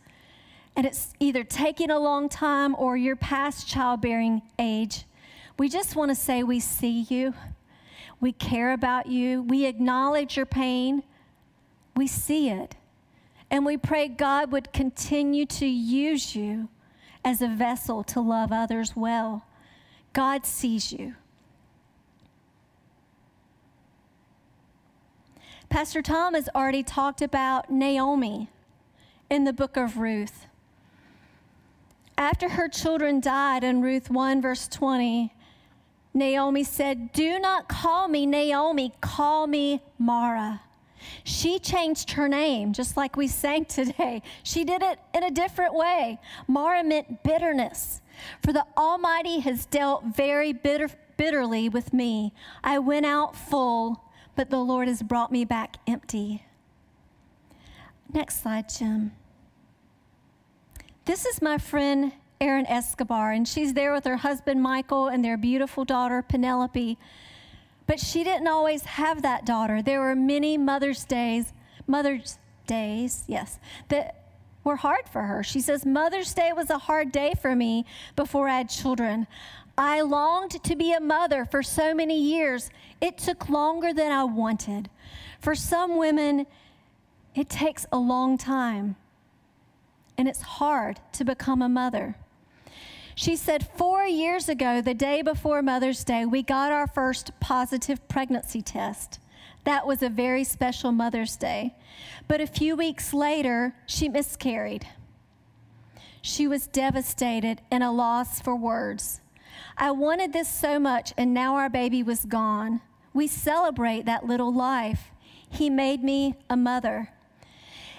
[0.74, 5.04] and it's either taking a long time or you're past childbearing age,
[5.58, 7.34] we just want to say we see you.
[8.20, 9.42] We care about you.
[9.42, 11.02] We acknowledge your pain.
[11.94, 12.74] We see it.
[13.50, 16.68] And we pray God would continue to use you
[17.24, 19.46] as a vessel to love others well.
[20.12, 21.14] God sees you.
[25.68, 28.48] Pastor Tom has already talked about Naomi
[29.28, 30.46] in the book of Ruth.
[32.16, 35.34] After her children died in Ruth 1, verse 20,
[36.14, 40.62] Naomi said, Do not call me Naomi, call me Mara
[41.24, 44.22] she changed her name, just like we sang today.
[44.42, 46.18] She did it in a different way.
[46.46, 48.00] Mara meant bitterness.
[48.42, 52.32] For the Almighty has dealt very bitter, bitterly with me.
[52.64, 56.44] I went out full, but the Lord has brought me back empty.
[58.12, 59.12] Next slide, Jim.
[61.04, 65.36] This is my friend Erin Escobar, and she's there with her husband Michael and their
[65.36, 66.98] beautiful daughter Penelope.
[67.86, 69.80] But she didn't always have that daughter.
[69.82, 71.52] There were many Mother's Days,
[71.86, 74.24] Mother's Days, yes, that
[74.64, 75.44] were hard for her.
[75.44, 79.28] She says, Mother's Day was a hard day for me before I had children.
[79.78, 82.70] I longed to be a mother for so many years.
[83.00, 84.90] It took longer than I wanted.
[85.38, 86.46] For some women,
[87.34, 88.96] it takes a long time,
[90.16, 92.16] and it's hard to become a mother.
[93.18, 98.06] She said, Four years ago, the day before Mother's Day, we got our first positive
[98.08, 99.20] pregnancy test.
[99.64, 101.74] That was a very special Mother's Day.
[102.28, 104.86] But a few weeks later, she miscarried.
[106.20, 109.22] She was devastated and a loss for words.
[109.78, 112.82] I wanted this so much, and now our baby was gone.
[113.14, 115.10] We celebrate that little life.
[115.48, 117.08] He made me a mother.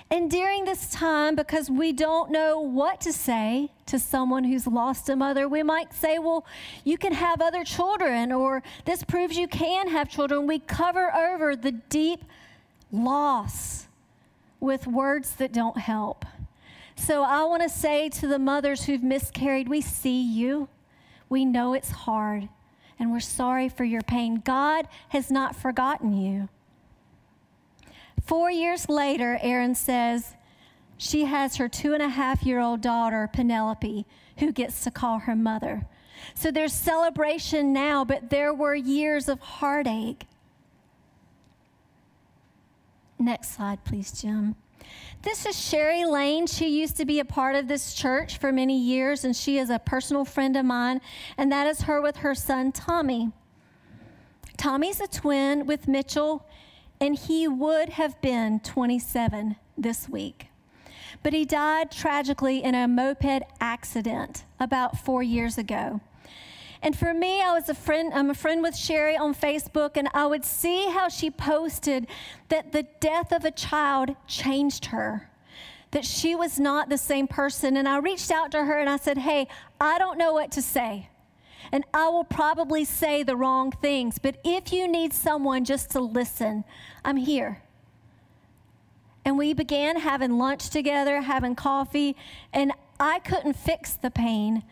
[0.10, 5.10] And during this time, because we don't know what to say to someone who's lost
[5.10, 6.46] a mother, we might say, Well,
[6.86, 10.48] you can have other children, or this proves you can have children.
[10.48, 12.24] We cover over the deep
[12.92, 13.88] loss
[14.62, 16.26] with words that don't help.
[16.96, 20.70] So I want to say to the mothers who've miscarried, we see you.
[21.30, 22.48] We know it's hard,
[22.98, 24.42] and we're sorry for your pain.
[24.44, 26.48] God has not forgotten you.
[28.28, 30.36] Four years later, Erin says
[30.98, 34.06] she has her two and a half year old daughter, Penelope,
[34.40, 35.88] who gets to call her mother.
[36.36, 40.28] So there's celebration now, but there were years of heartache.
[43.18, 44.58] Next slide, please, Jim.
[45.22, 46.48] This is Sherry Lane.
[46.48, 49.70] She used to be a part of this church for many years, and she is
[49.70, 51.00] a personal friend of mine,
[51.38, 53.32] and that is her with her son, Tommy.
[54.58, 56.46] Tommy's a twin with Mitchell
[57.00, 60.48] and he would have been 27 this week.
[61.24, 66.02] But he died tragically in a moped accident about four years ago.
[66.82, 70.10] And for me, I was a friend, I'm a friend with Sherry on Facebook, and
[70.14, 72.08] I would see how she posted
[72.50, 75.30] that the death of a child changed her,
[75.92, 77.78] that she was not the same person.
[77.78, 79.48] And I reached out to her and I said, Hey,
[79.82, 81.10] I don't know what to say
[81.72, 84.20] and I will probably say the wrong things.
[84.20, 86.64] But if you need someone just to listen,
[87.04, 87.62] I'm here.
[89.26, 92.16] And we began having lunch together, having coffee,
[92.54, 94.64] and I couldn't fix the pain,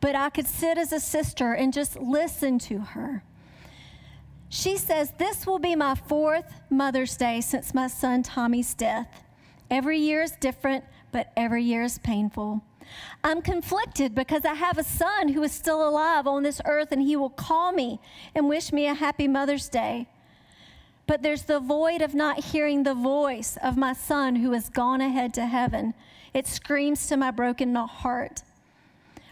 [0.00, 3.24] but I could sit as a sister and just listen to her.
[4.48, 9.24] She says, This will be my fourth Mother's Day since my son Tommy's death.
[9.70, 12.62] Every year is different, but every year is painful.
[13.22, 17.02] I'm conflicted because I have a son who is still alive on this earth and
[17.02, 18.00] he will call me
[18.34, 20.08] and wish me a happy Mother's Day.
[21.06, 25.00] But there's the void of not hearing the voice of my son who has gone
[25.00, 25.94] ahead to heaven.
[26.32, 28.42] It screams to my broken heart.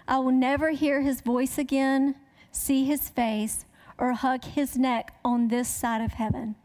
[0.07, 2.17] I will never hear his voice again,
[2.51, 3.65] see his face,
[3.97, 6.57] or hug his neck on this side of heaven.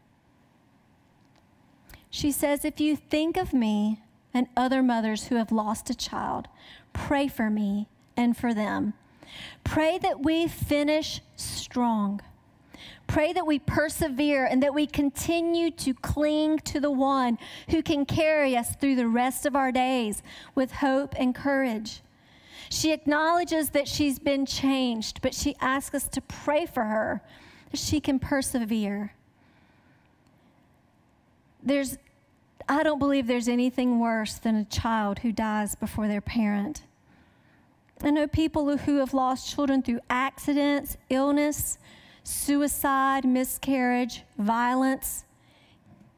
[2.10, 4.00] She says, If you think of me
[4.36, 6.46] and other mothers who have lost a child,
[6.92, 8.92] pray for me and for them.
[9.64, 12.20] Pray that we finish strong.
[13.06, 17.38] Pray that we persevere and that we continue to cling to the one
[17.70, 20.22] who can carry us through the rest of our days
[20.54, 22.02] with hope and courage.
[22.68, 27.22] She acknowledges that she's been changed, but she asks us to pray for her
[27.70, 29.14] that she can persevere.
[31.62, 31.96] There's,
[32.68, 36.82] I don't believe there's anything worse than a child who dies before their parent.
[38.02, 41.78] I know people who have lost children through accidents, illness,
[42.24, 45.24] suicide, miscarriage, violence,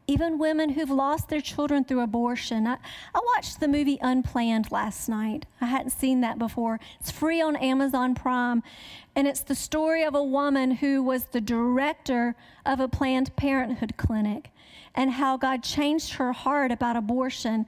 [0.07, 2.67] even women who've lost their children through abortion.
[2.67, 2.79] I,
[3.15, 5.45] I, watched the movie Unplanned last night.
[5.61, 6.81] I hadn't seen that before.
[6.99, 8.63] It's free on Amazon Prime,
[9.15, 12.35] and it's the story of a woman who was the director
[12.65, 14.51] of a Planned Parenthood clinic
[14.99, 17.65] and how God changed her heart about abortion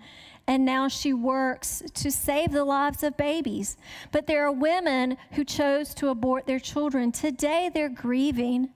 [0.47, 3.77] and now she works to save the lives of babies.
[4.11, 7.13] But there are women who chose to abort their children.
[7.13, 8.71] Today they're grieving.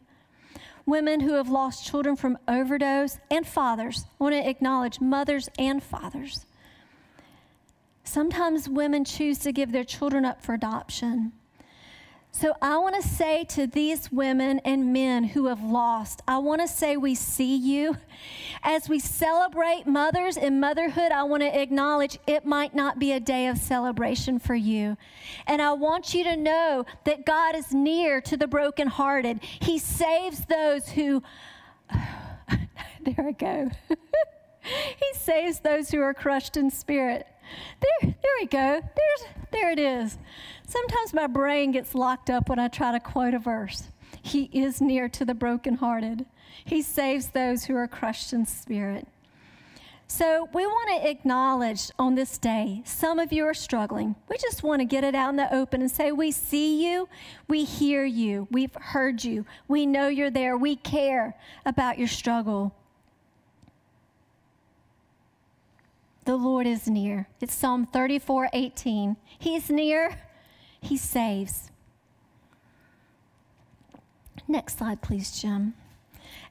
[0.86, 4.04] Women who have lost children from overdose and fathers.
[4.20, 6.46] I want to acknowledge mothers and fathers.
[8.04, 11.32] Sometimes women choose to give their children up for adoption.
[12.36, 16.62] So I want to say to these women and men who have lost, I want
[16.62, 17.96] to say we see you.
[18.64, 23.20] As we celebrate mothers and motherhood, I want to acknowledge it might not be a
[23.20, 24.96] day of celebration for you.
[25.46, 29.40] And I want you to know that God is near to the brokenhearted.
[29.60, 31.22] He saves those who,
[33.00, 33.70] there I go.
[34.60, 37.28] he saves those who are crushed in spirit.
[37.80, 38.80] There, there we go.
[38.80, 40.18] There's, there it is.
[40.66, 43.88] Sometimes my brain gets locked up when I try to quote a verse.
[44.22, 46.26] He is near to the brokenhearted.
[46.64, 49.06] He saves those who are crushed in spirit.
[50.06, 54.14] So, we want to acknowledge on this day, some of you are struggling.
[54.28, 57.08] We just want to get it out in the open and say, We see you,
[57.48, 62.74] we hear you, we've heard you, we know you're there, we care about your struggle.
[66.24, 67.28] The Lord is near.
[67.40, 69.16] It's Psalm 34 18.
[69.38, 70.18] He's near,
[70.80, 71.70] He saves.
[74.48, 75.74] Next slide, please, Jim.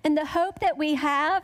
[0.03, 1.43] And the hope that we have,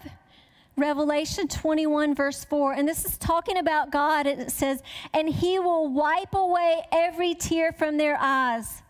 [0.77, 4.27] Revelation 21, verse 4, and this is talking about God.
[4.27, 4.82] It says,
[5.13, 8.84] And He will wipe away every tear from their eyes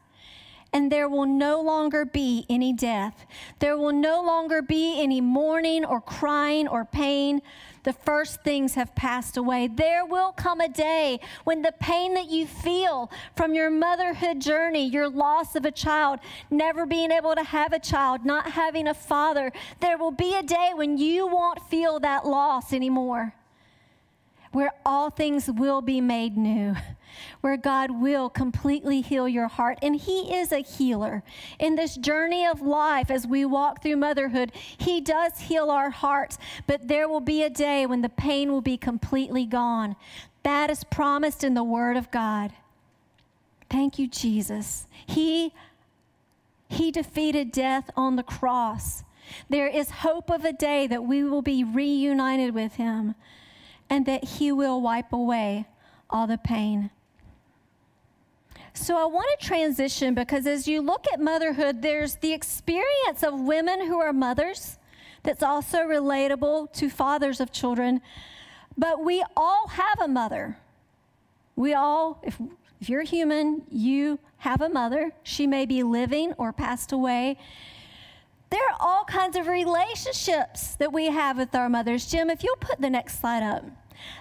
[0.74, 3.26] and there will no longer be any death.
[3.60, 7.42] There will no longer be any mourning or crying or pain.
[7.84, 9.68] The first things have passed away.
[9.68, 14.88] There will come a day when the pain that you feel from your motherhood journey,
[14.88, 16.20] your loss of a child,
[16.50, 20.44] never being able to have a child, not having a father, there will be a
[20.44, 23.34] day when you won't feel that loss anymore
[24.52, 26.76] where all things will be made new,
[27.42, 29.78] where God will completely heal your heart.
[29.82, 31.24] And He is a healer.
[31.60, 36.38] In this journey of life, as we walk through motherhood, He does heal our hearts,
[36.68, 39.96] but there will be a day when the pain will be completely gone.
[40.44, 42.54] That is promised in the Word of God.
[43.70, 44.88] Thank you, Jesus.
[45.06, 45.54] He,
[46.70, 49.04] he defeated death on the cross.
[49.48, 53.14] There is hope of a day that we will be reunited with Him
[53.90, 55.66] and that He will wipe away
[56.10, 56.92] all the pain.
[58.74, 63.40] So, I want to transition because as you look at motherhood, there's the experience of
[63.40, 64.78] women who are mothers
[65.24, 68.02] that's also relatable to fathers of children.
[68.78, 70.58] But we all have a mother.
[71.56, 72.40] We all, if,
[72.80, 75.12] if you're human, you have a mother.
[75.24, 77.38] She may be living or passed away.
[78.50, 82.08] There are all kinds of relationships that we have with our mothers.
[82.08, 83.64] Jim, if you'll put the next slide up.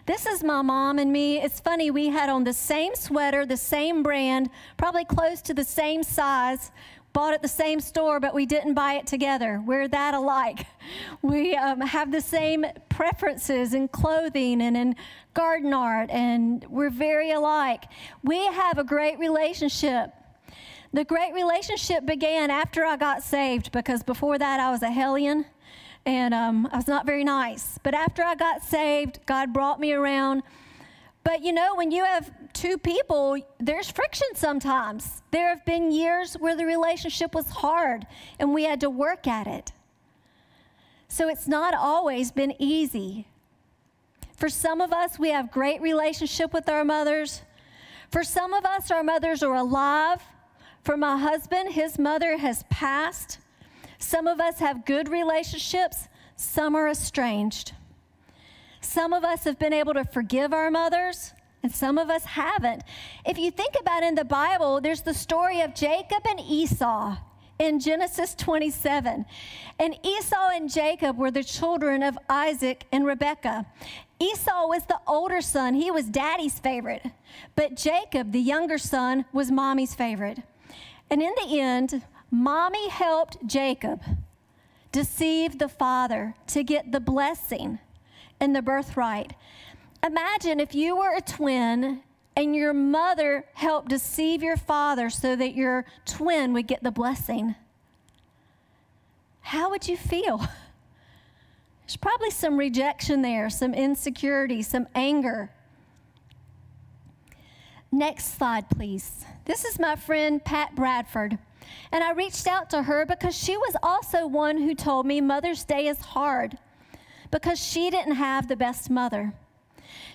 [0.06, 1.40] This is my mom and me.
[1.40, 5.64] It's funny, we had on the same sweater, the same brand, probably close to the
[5.64, 6.72] same size,
[7.12, 9.62] bought at the same store, but we didn't buy it together.
[9.64, 10.66] We're that alike.
[11.20, 14.96] We um, have the same preferences in clothing and in
[15.34, 17.84] garden art, and we're very alike.
[18.22, 20.12] We have a great relationship.
[20.93, 25.45] The great relationship began after I got saved because before that I was a hellion
[26.07, 27.78] and um, I was not very nice.
[27.82, 30.43] But after I got saved, God brought me around.
[31.24, 35.22] But you know, when you have two people, there's friction sometimes.
[35.30, 38.07] There have been years where the relationship was hard
[38.39, 39.72] and we had to work at it.
[41.09, 43.26] So it's not always been easy.
[44.36, 47.43] For some of us, we have great relationship with our mothers.
[48.11, 50.22] For some of us, our mothers are alive.
[50.82, 53.38] For my husband, his mother has passed.
[53.98, 57.72] Some of us have good relationships, some are estranged.
[58.80, 62.82] Some of us have been able to forgive our mothers, and some of us haven't.
[63.26, 67.16] If you think about in the Bible, there's the story of Jacob and Esau
[67.58, 69.26] in Genesis 27.
[69.78, 73.66] And Esau and Jacob were the children of Isaac and Rebekah.
[74.20, 77.04] Esau was the older son, he was daddy's favorite.
[77.54, 80.38] But Jacob, the younger son, was mommy's favorite.
[81.11, 84.02] And in the end, mommy helped Jacob
[84.92, 87.78] deceive the father to get the blessing
[88.40, 89.34] and the birthright.
[90.04, 92.02] Imagine if you were a twin
[92.36, 97.56] and your mother helped deceive your father so that your twin would get the blessing.
[99.40, 100.38] How would you feel?
[101.80, 105.50] There's probably some rejection there, some insecurity, some anger.
[107.90, 109.24] Next slide, please.
[109.49, 111.38] This is my friend Pat Bradford.
[111.90, 115.64] And I reached out to her because she was also one who told me Mother's
[115.64, 116.59] Day is hard
[117.30, 119.32] because she didn't have the best mother.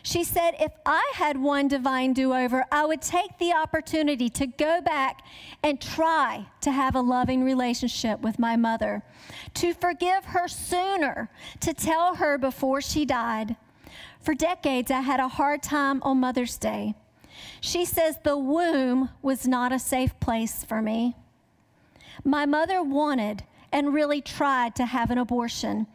[0.03, 4.45] She said, If I had one divine do over, I would take the opportunity to
[4.45, 5.25] go back
[5.63, 9.01] and try to have a loving relationship with my mother,
[9.55, 11.31] to forgive her sooner,
[11.61, 13.55] to tell her before she died.
[14.21, 16.93] For decades, I had a hard time on Mother's Day.
[17.61, 21.15] She says the womb was not a safe place for me.
[22.23, 25.87] My mother wanted and really tried to have an abortion.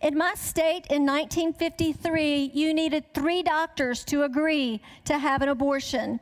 [0.00, 6.20] In my state in 1953, you needed three doctors to agree to have an abortion.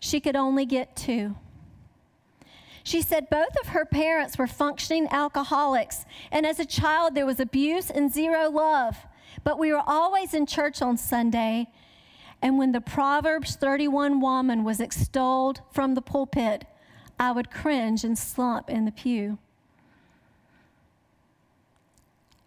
[0.00, 1.36] She could only get two.
[2.82, 7.40] She said both of her parents were functioning alcoholics, and as a child, there was
[7.40, 8.96] abuse and zero love.
[9.42, 11.68] But we were always in church on Sunday,
[12.44, 16.66] and when the Proverbs 31 woman was extolled from the pulpit,
[17.18, 19.38] I would cringe and slump in the pew.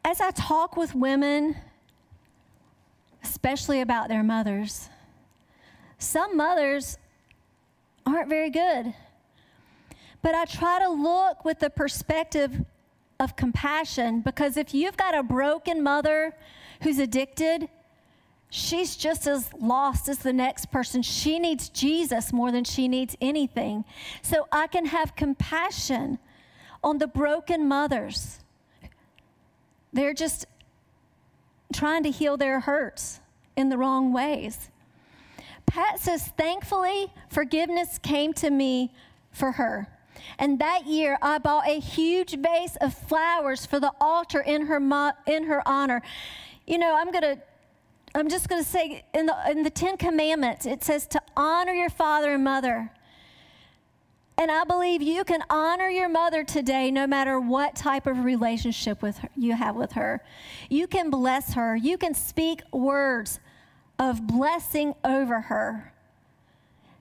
[0.06, 1.56] As I talk with women,
[3.24, 4.88] especially about their mothers,
[5.98, 7.00] some mothers
[8.06, 8.94] aren't very good.
[10.22, 12.64] But I try to look with the perspective
[13.20, 16.36] of compassion because if you've got a broken mother
[16.84, 17.68] who's addicted,
[18.50, 21.02] she's just as lost as the next person.
[21.02, 23.86] She needs Jesus more than she needs anything.
[24.22, 26.20] So I can have compassion
[26.84, 28.40] on the broken mothers.
[29.94, 30.46] They're just
[31.74, 33.20] trying to heal their hurts
[33.56, 34.70] in the wrong ways.
[35.66, 38.94] Pat says, thankfully, forgiveness came to me
[39.32, 39.88] for her.
[40.40, 44.80] And that year, I bought a huge vase of flowers for the altar in her,
[44.80, 46.02] mo- in her honor.
[46.66, 47.38] You know, I'm going to
[48.18, 51.74] I'm just going to say in the, in the Ten Commandments, it says to honor
[51.74, 52.92] your father and mother.
[54.40, 59.02] And I believe you can honor your mother today no matter what type of relationship
[59.02, 60.24] with her, you have with her.
[60.70, 61.76] You can bless her.
[61.76, 63.40] You can speak words
[64.00, 65.94] of blessing over her.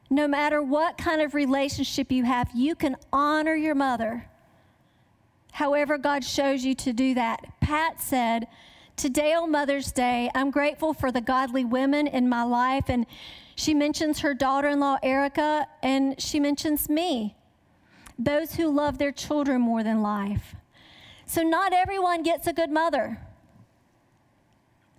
[0.08, 4.28] No matter what kind of relationship you have, you can honor your mother.
[5.52, 7.60] However, God shows you to do that.
[7.60, 8.46] Pat said,
[8.96, 12.88] Today on Mother's Day, I'm grateful for the godly women in my life.
[12.88, 13.04] And
[13.54, 17.36] she mentions her daughter in law, Erica, and she mentions me,
[18.18, 20.54] those who love their children more than life.
[21.26, 23.20] So, not everyone gets a good mother.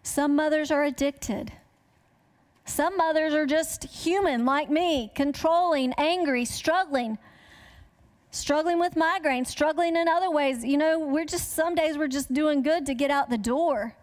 [0.03, 1.51] Some mothers are addicted.
[2.65, 7.17] Some mothers are just human, like me, controlling, angry, struggling
[8.37, 10.63] struggling with migraines, struggling in other ways.
[10.63, 13.95] You know, we're just, some days we're just doing good to get out the door.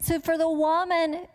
[0.00, 1.26] So for the woman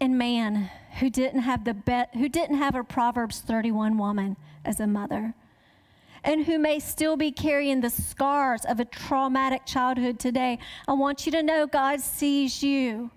[0.00, 4.80] and man who didn't have the bet, who didn't have a Proverbs 31 woman as
[4.80, 5.34] a mother,
[6.24, 11.26] and who may still be carrying the scars of a traumatic childhood today, I want
[11.26, 13.10] you to know God sees you.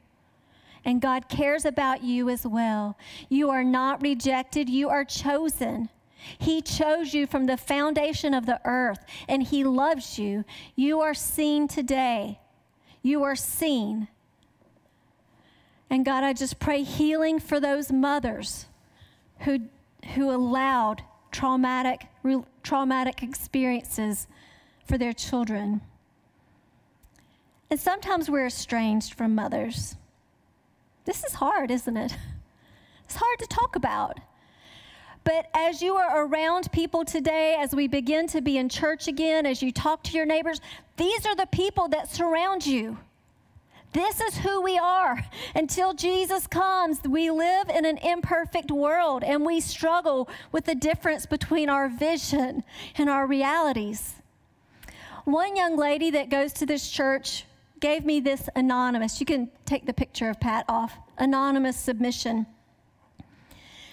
[0.83, 2.97] And God cares about you as well.
[3.29, 5.89] You are not rejected, you are chosen.
[6.37, 10.45] He chose you from the foundation of the earth and He loves you.
[10.75, 12.39] You are seen today.
[13.01, 14.07] You are seen.
[15.89, 18.65] And God, I just pray healing for those mothers
[19.39, 19.61] who,
[20.15, 24.27] who allowed traumatic, re, traumatic experiences
[24.85, 25.81] for their children.
[27.69, 29.95] And sometimes we're estranged from mothers.
[31.05, 32.15] This is hard, isn't it?
[33.05, 34.19] It's hard to talk about.
[35.27, 39.45] But as you are around people today, as we begin to be in church again,
[39.45, 40.61] as you talk to your neighbors,
[40.95, 42.97] these are the people that surround you.
[43.91, 45.21] This is who we are.
[45.53, 51.25] Until Jesus comes, we live in an imperfect world and we struggle with the difference
[51.25, 52.63] between our vision
[52.95, 54.15] and our realities.
[55.25, 57.43] One young lady that goes to this church
[57.81, 62.45] gave me this anonymous, you can take the picture of Pat off, anonymous submission.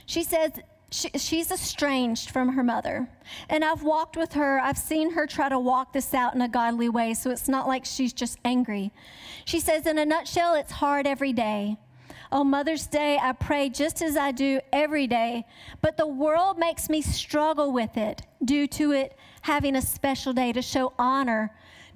[0.06, 0.52] She says,
[0.94, 3.08] she, she's estranged from her mother.
[3.48, 4.60] And I've walked with her.
[4.60, 7.66] I've seen her try to walk this out in a godly way, so it's not
[7.66, 8.92] like she's just angry.
[9.44, 11.78] She says, in a nutshell, it's hard every day.
[12.30, 15.44] On Mother's Day, I pray just as I do every day,
[15.80, 20.52] but the world makes me struggle with it due to it having a special day
[20.52, 21.50] to show honor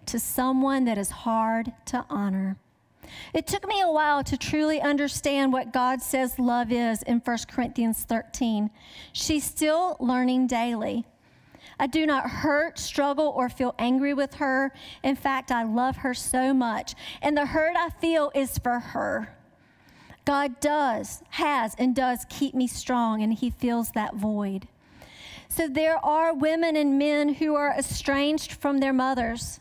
[0.07, 2.57] to someone that is hard to honor.
[3.32, 7.38] It took me a while to truly understand what God says love is in 1
[7.50, 8.70] Corinthians 13.
[9.12, 11.04] She's still learning daily.
[11.80, 14.72] I do not hurt, struggle, or feel angry with her.
[15.02, 16.94] In fact, I love her so much.
[17.22, 19.36] And the hurt I feel is for her.
[20.24, 24.68] God does, has, and does keep me strong, and He fills that void.
[25.48, 29.61] So there are women and men who are estranged from their mothers.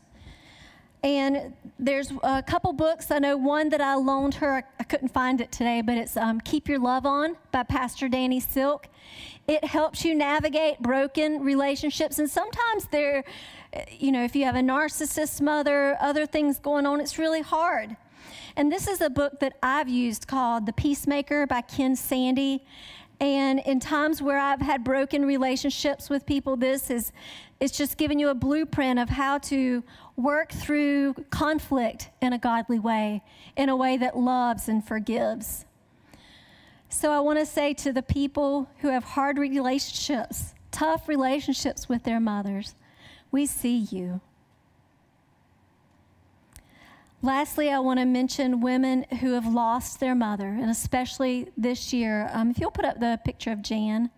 [1.08, 3.12] And there's a couple books.
[3.12, 4.62] I know one that I loaned her.
[4.78, 8.41] I couldn't find it today, but it's um, Keep Your Love On by Pastor Danny
[8.41, 8.89] Silk.
[9.47, 12.20] It helps you navigate broken relationships.
[12.20, 13.24] And sometimes they're,
[13.89, 17.95] you know, if you have a narcissist mother, other things going on, it's really hard.
[18.58, 22.60] And this is a book that I've used called The Peacemaker by Ken Sande.
[23.22, 27.14] And in times where I've had broken relationships with people, this is
[27.60, 29.84] it's just giving you a blueprint of how to
[30.16, 33.24] work through conflict in a godly way,
[33.55, 35.66] in a way that loves and forgives.
[36.89, 42.03] So I want to say to the people who have hard relationships, tough relationships with
[42.03, 42.76] their mothers,
[43.32, 44.22] we see you.
[47.24, 52.30] Lastly, I want to mention women who have lost their mother, and especially this year.
[52.32, 54.12] Um, if you'll put up the picture of Jan,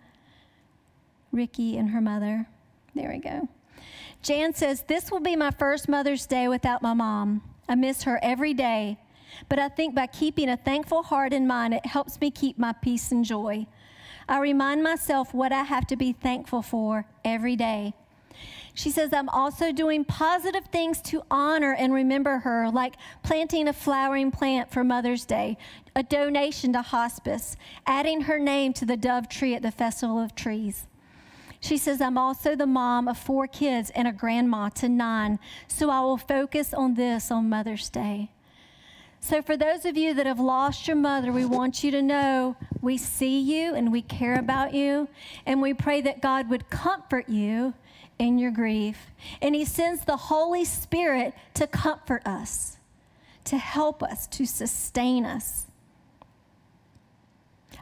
[1.32, 2.48] Ricky, and her mother.
[3.00, 3.48] There we go.
[4.22, 7.42] Jan says, This will be my first Mother's Day without my mom.
[7.70, 8.98] I miss her every day,
[9.48, 12.74] but I think by keeping a thankful heart in mind, it helps me keep my
[12.74, 13.68] peace and joy.
[14.28, 17.94] I remind myself what I have to be thankful for every day.
[18.74, 23.74] She says, I'm also doing positive things to honor and remember her, like planting a
[23.74, 25.58] flowering plant for Mother's Day,
[25.96, 27.56] a donation to hospice,
[27.88, 30.86] adding her name to the dove tree at the Festival of Trees.
[31.62, 35.90] She says, I'm also the mom of four kids and a grandma to nine, so
[35.90, 38.32] I will focus on this on Mother's Day.
[39.22, 42.56] So, for those of you that have lost your mother, we want you to know
[42.82, 45.10] we see you and we care about you,
[45.46, 47.74] and we pray that God would comfort you
[48.18, 49.08] in your grief.
[49.42, 52.78] And He sends the Holy Spirit to comfort us,
[53.44, 55.66] to help us, to sustain us.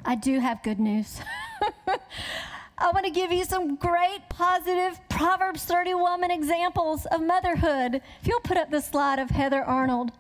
[0.04, 1.20] I do have good news.
[2.80, 7.96] I want to give you some great positive Proverbs 30 woman examples of motherhood.
[8.22, 10.12] If you'll put up the slide of Heather Arnold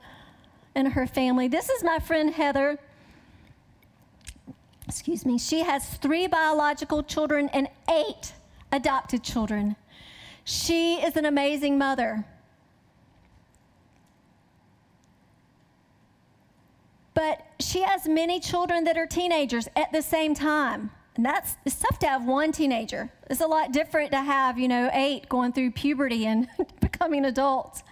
[0.74, 1.48] and her family.
[1.48, 2.80] This is my friend Heather.
[4.88, 5.38] Excuse me.
[5.38, 8.34] She has three biological children and eight
[8.72, 9.76] adopted children.
[10.44, 12.26] She is an amazing mother.
[17.14, 20.92] But she has many children that are teenagers at the same time.
[21.18, 23.12] And that's it's tough to have one teenager.
[23.30, 26.48] It's a lot different to have, you know, eight going through puberty and
[26.80, 27.84] becoming adults.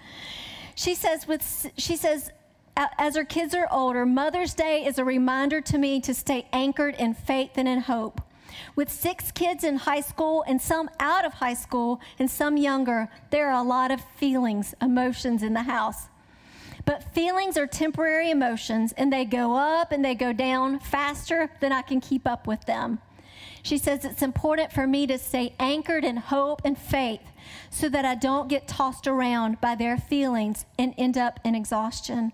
[0.75, 2.31] She says with she says
[2.77, 6.95] as her kids are older, Mother's Day is a reminder to me to stay anchored
[6.95, 8.21] in faith and in hope.
[8.75, 13.09] With six kids in high school and some out of high school and some younger,
[13.31, 16.09] there are a lot of feelings, emotions in the house.
[16.85, 21.71] But feelings are temporary emotions and they go up and they go down faster than
[21.71, 22.99] I can keep up with them.
[23.65, 27.23] She says it's important for me to stay anchored in hope and faith
[27.71, 32.33] so that I don't get tossed around by their feelings and end up in exhaustion.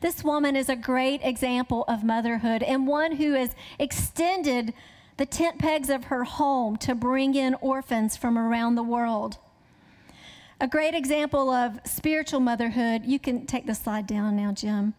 [0.00, 4.72] This woman is a great example of motherhood and one who has extended
[5.18, 9.36] the tent pegs of her home to bring in orphans from around the world.
[10.62, 14.94] A great example of spiritual motherhood, you can take the slide down now, Jim,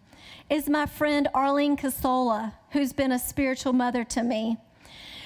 [0.47, 4.59] is my friend Arlene Casola, who's been a spiritual mother to me.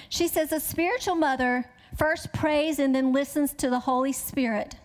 [0.08, 4.76] She says a spiritual mother first prays and then listens to the Holy Spirit,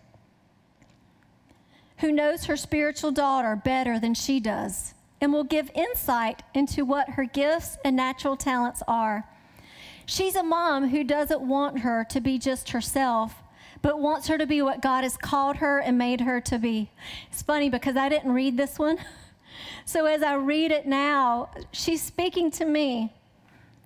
[2.00, 7.12] who knows her spiritual daughter better than she does and will give insight into what
[7.12, 9.26] her gifts and natural talents are
[10.12, 13.44] She's a mom who doesn't want her to be just herself,
[13.82, 16.92] but wants her to be what God has called her and made her to be.
[17.32, 18.98] It's funny because I didn't read this one,
[19.86, 23.14] So as I read it now, she's speaking to me.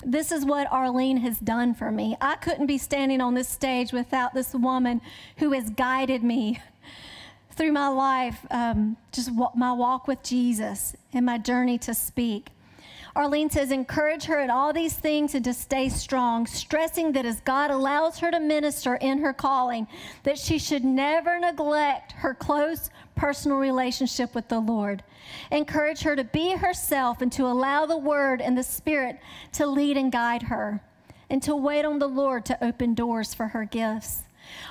[0.06, 2.16] This is what Arlene has done for me.
[2.22, 5.02] I couldn't be standing on this stage without this woman
[5.38, 6.62] who has guided me
[7.56, 12.50] through my life, um, just my walk with Jesus and my journey to speak.
[13.16, 17.40] Arlene says, encourage her in all these things and to stay strong, stressing that as
[17.40, 19.88] God allows her to minister in her calling,
[20.24, 25.04] that she should never neglect her close personal relationship with the Lord.
[25.52, 29.20] Encourage her to be herself and to allow the Word and the Spirit
[29.54, 30.82] to lead and guide her,
[31.30, 34.24] and to wait on the Lord to open doors for her gifts.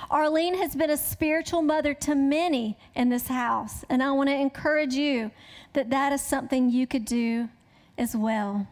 [0.09, 4.35] Arlene has been a spiritual mother to many in this house, and I want to
[4.35, 5.31] encourage you
[5.73, 7.49] that that is something you could do
[7.97, 8.67] as well.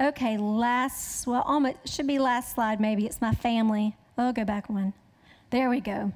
[0.00, 3.04] Okay, last, well, almost, should be last slide maybe.
[3.04, 3.96] It's my family.
[4.16, 4.92] Oh, go back one.
[5.50, 6.12] There we go.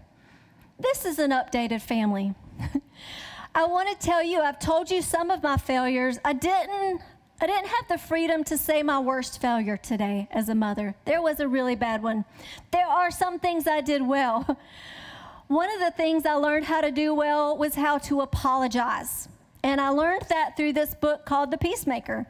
[0.78, 2.34] This is an updated family.
[3.54, 6.18] I want to tell you, I've told you some of my failures.
[6.24, 7.02] I didn't
[7.40, 10.94] I didn't have the freedom to say my worst failure today as a mother.
[11.06, 12.24] There was a really bad one.
[12.70, 14.56] There are some things I did well.
[15.48, 19.28] One of the things I learned how to do well was how to apologize.
[19.64, 22.26] And I learned that through this book called The Peacemaker.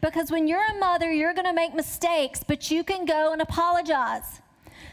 [0.00, 3.40] Because when you're a mother, you're going to make mistakes, but you can go and
[3.40, 4.40] apologize.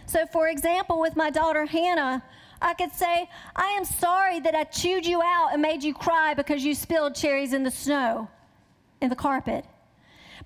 [0.06, 2.24] So, for example, with my daughter Hannah,
[2.64, 6.34] I could say, I am sorry that I chewed you out and made you cry
[6.34, 8.30] because you spilled cherries in the snow,
[9.02, 9.66] in the carpet.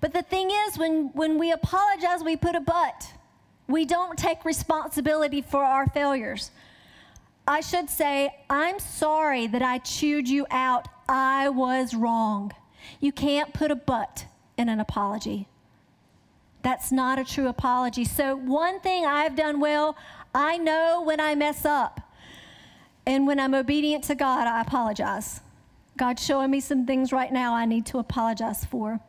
[0.00, 3.14] But the thing is, when, when we apologize, we put a but.
[3.68, 6.50] We don't take responsibility for our failures.
[7.46, 10.88] I should say, I'm sorry that I chewed you out.
[11.08, 12.52] I was wrong.
[13.00, 15.46] You can't put a but in an apology.
[16.62, 18.04] That's not a true apology.
[18.04, 19.96] So, one thing I've done well,
[20.34, 22.07] I know when I mess up.
[23.08, 25.40] And when I'm obedient to God, I apologize.
[25.96, 29.00] God's showing me some things right now I need to apologize for.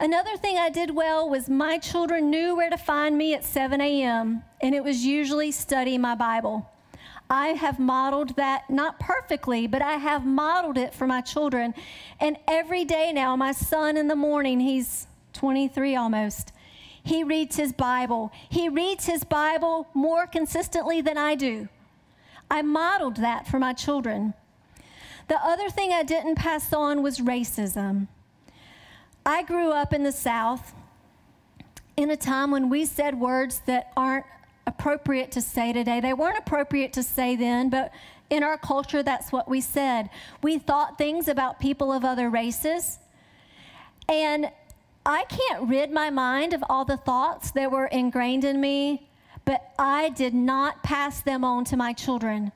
[0.00, 3.82] Another thing I did well was my children knew where to find me at 7
[3.82, 6.70] a.m., and it was usually study my Bible.
[7.28, 11.74] I have modeled that, not perfectly, but I have modeled it for my children.
[12.18, 16.52] And every day now, my son in the morning, he's 23 almost,
[17.04, 18.32] he reads his Bible.
[18.48, 21.68] He reads his Bible more consistently than I do.
[22.50, 24.34] I modeled that for my children.
[25.28, 28.08] The other thing I didn't pass on was racism.
[29.26, 30.74] I grew up in the South
[31.96, 34.24] in a time when we said words that aren't
[34.66, 36.00] appropriate to say today.
[36.00, 37.92] They weren't appropriate to say then, but
[38.30, 40.08] in our culture, that's what we said.
[40.42, 42.98] We thought things about people of other races.
[44.08, 44.50] And
[45.04, 49.08] I can't rid my mind of all the thoughts that were ingrained in me,
[49.48, 52.52] but I did not pass them on to my children.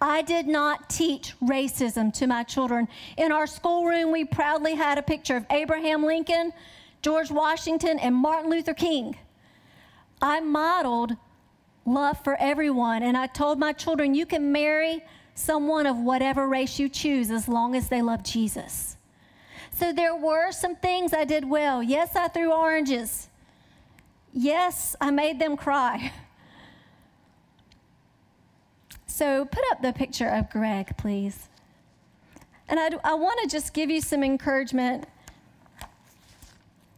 [0.00, 2.88] I did not teach racism to my children.
[3.16, 6.52] In our schoolroom, we proudly had a picture of Abraham Lincoln,
[7.00, 9.16] George Washington, and Martin Luther King.
[10.20, 11.12] I modeled
[11.86, 13.04] love for everyone.
[13.04, 15.04] And I told my children, you can marry
[15.36, 18.96] someone of whatever race you choose as long as they love Jesus.
[19.70, 21.84] So there were some things I did well.
[21.84, 23.28] Yes, I threw oranges.
[24.32, 26.12] Yes, I made them cry.
[29.12, 31.48] So put up the picture of Greg, please.
[32.66, 35.06] And I, I want to just give you some encouragement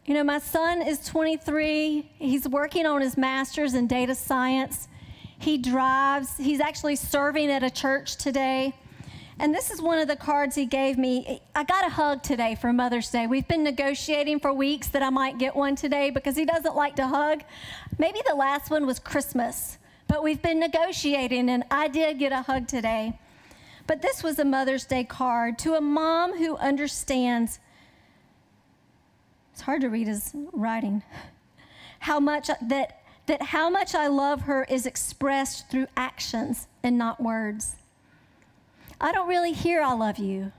[0.05, 2.07] you know, my son is 23.
[2.19, 4.87] He's working on his master's in data science.
[5.39, 8.75] He drives, he's actually serving at a church today.
[9.39, 11.41] And this is one of the cards he gave me.
[11.55, 13.25] I got a hug today for Mother's Day.
[13.25, 16.95] We've been negotiating for weeks that I might get one today because he doesn't like
[16.97, 17.41] to hug.
[17.97, 22.41] Maybe the last one was Christmas, but we've been negotiating and I did get a
[22.43, 23.19] hug today.
[23.87, 27.59] But this was a Mother's Day card to a mom who understands
[29.53, 31.01] it's hard to read his writing.
[31.99, 37.21] How much that that how much I love her is expressed through actions and not
[37.21, 37.75] words.
[38.99, 40.51] I don't really hear I love you,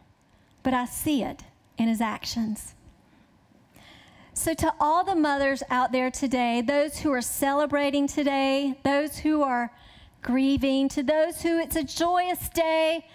[0.63, 1.45] but I see it
[1.79, 2.75] in his actions.
[4.39, 9.43] So, to all the mothers out there today, those who are celebrating today, those who
[9.43, 9.73] are
[10.21, 13.07] grieving, to those who it's a joyous day,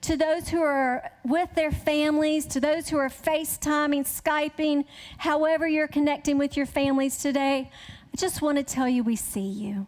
[0.00, 4.86] to those who are with their families, to those who are FaceTiming, Skyping,
[5.18, 7.70] however you're connecting with your families today,
[8.12, 9.86] I just want to tell you we see you.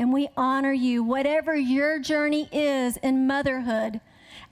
[0.00, 4.00] And we honor you, whatever your journey is in motherhood,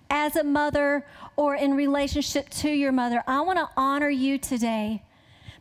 [0.08, 1.04] as a mother
[1.34, 3.24] or in relationship to your mother.
[3.26, 5.02] I want to honor you today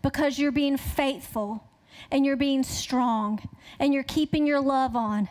[0.02, 1.64] because you're being faithful
[2.12, 3.48] and you're being strong
[3.80, 5.30] and you're keeping your love on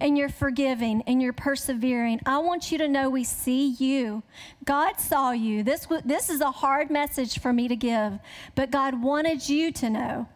[0.00, 2.20] and you're forgiving and you're persevering.
[2.24, 4.22] I want you to know we see you.
[4.64, 5.62] God saw you.
[5.62, 8.18] This, this is a hard message for me to give,
[8.54, 10.28] but God wanted you to know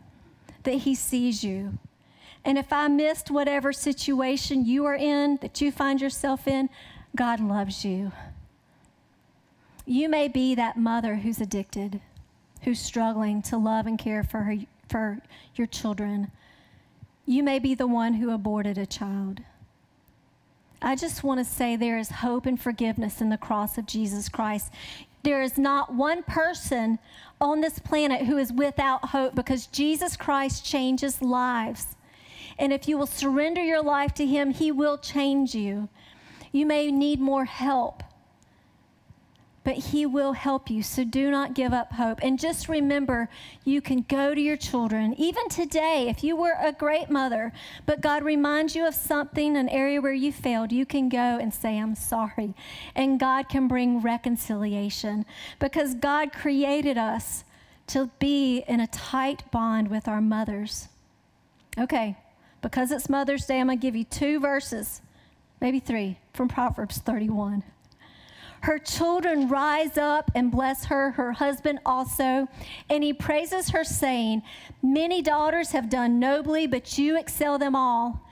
[0.65, 1.79] that He sees you.
[2.45, 6.71] And if I missed whatever situation you are in, that you find yourself in,
[7.17, 8.13] God loves you.
[9.85, 12.01] You may be that mother who's addicted,
[12.63, 14.57] who's struggling to love and care for, her,
[14.89, 15.19] for
[15.55, 16.31] your children.
[17.27, 19.41] You may be the one who aborted a child.
[20.81, 24.29] I just want to say there is hope and forgiveness in the cross of Jesus
[24.29, 24.73] Christ.
[25.25, 26.99] There is not one person
[27.41, 31.97] on this planet who is without hope because Jesus Christ changes lives.
[32.59, 35.89] And if you will surrender your life to Him, He will change you.
[36.53, 38.03] You may need more help
[39.69, 40.83] but He will help you.
[40.83, 42.21] So do not give up hope.
[42.23, 43.29] And just remember,
[43.67, 47.53] you can go to your children, even today, if you were a great mother,
[47.85, 51.53] but God reminds you of something, an area where you failed, you can go and
[51.53, 52.55] say, I'm sorry.
[52.95, 55.27] And God can bring reconciliation
[55.59, 57.45] because God created us
[57.89, 60.89] to be in a tight bond with our mothers.
[61.79, 62.17] Okay,
[62.63, 65.03] because it's Mother's Day, I'm going to give you two verses,
[65.61, 67.63] maybe three, from Proverbs 31.
[68.63, 72.49] Her children rise up and bless her, her husband also.
[72.91, 74.43] And he praises her, saying,
[74.83, 78.29] Many daughters have done nobly, but you excel them all.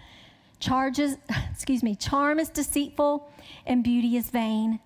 [0.59, 1.16] Charges,
[1.51, 3.31] excuse me, charm is deceitful
[3.66, 4.81] and beauty is vain.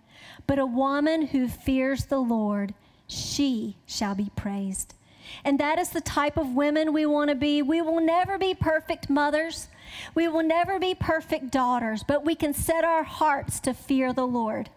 [0.47, 2.75] But a woman who fears the Lord,
[3.07, 4.95] she shall be praised.
[5.45, 7.63] And that is the type of women we want to be.
[7.63, 9.69] We will never be perfect mothers.
[10.15, 14.27] We will never be perfect daughters, but we can set our hearts to fear the
[14.27, 14.71] Lord.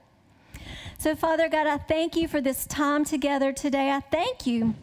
[0.97, 3.91] So, Father God, I thank you for this time together today.
[3.91, 4.75] I thank you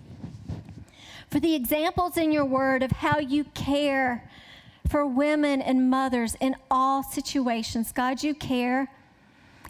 [1.31, 4.29] for the examples in your word of how you care
[4.89, 7.93] for women and mothers in all situations.
[7.93, 8.91] God, you care.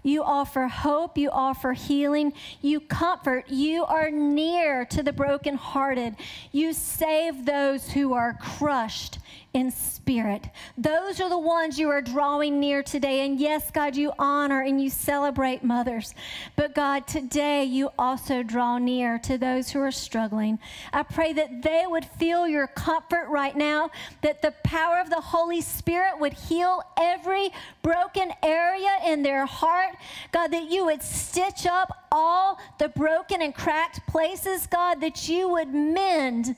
[0.03, 1.19] You offer hope.
[1.19, 2.33] You offer healing.
[2.63, 3.51] You comfort.
[3.51, 6.17] You are near to the brokenhearted.
[6.53, 9.19] You save those who are crushed
[9.53, 10.49] in spirit.
[10.79, 13.27] Those are the ones you are drawing near today.
[13.27, 16.15] And yes, God, you honor and you celebrate mothers.
[16.55, 20.61] But God, today you also draw near to those who are struggling.
[20.93, 23.91] I pray that they would feel your comfort right now,
[24.23, 27.51] that the power of the Holy Spirit would heal every
[27.83, 29.97] broken area in their heart.
[30.31, 35.49] God, that you would stitch up all the broken and cracked places, God, that you
[35.49, 36.55] would mend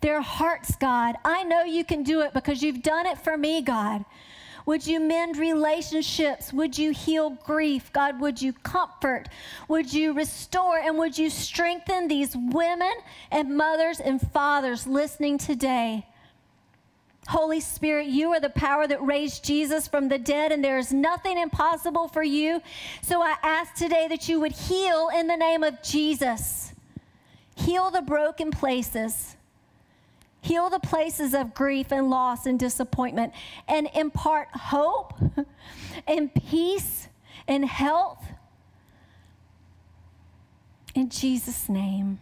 [0.00, 1.16] their hearts, God.
[1.24, 4.04] I know you can do it because you've done it for me, God.
[4.66, 6.52] Would you mend relationships?
[6.52, 7.90] Would you heal grief?
[7.92, 9.30] God, would you comfort?
[9.68, 10.78] Would you restore?
[10.78, 12.92] And would you strengthen these women
[13.30, 16.06] and mothers and fathers listening today?
[17.28, 20.92] Holy Spirit, you are the power that raised Jesus from the dead, and there is
[20.92, 22.60] nothing impossible for you.
[23.00, 26.74] So I ask today that you would heal in the name of Jesus.
[27.54, 29.36] Heal the broken places.
[30.40, 33.32] Heal the places of grief and loss and disappointment
[33.66, 35.14] and impart hope
[36.06, 37.08] and peace
[37.46, 38.24] and health.
[40.94, 42.18] In Jesus' name.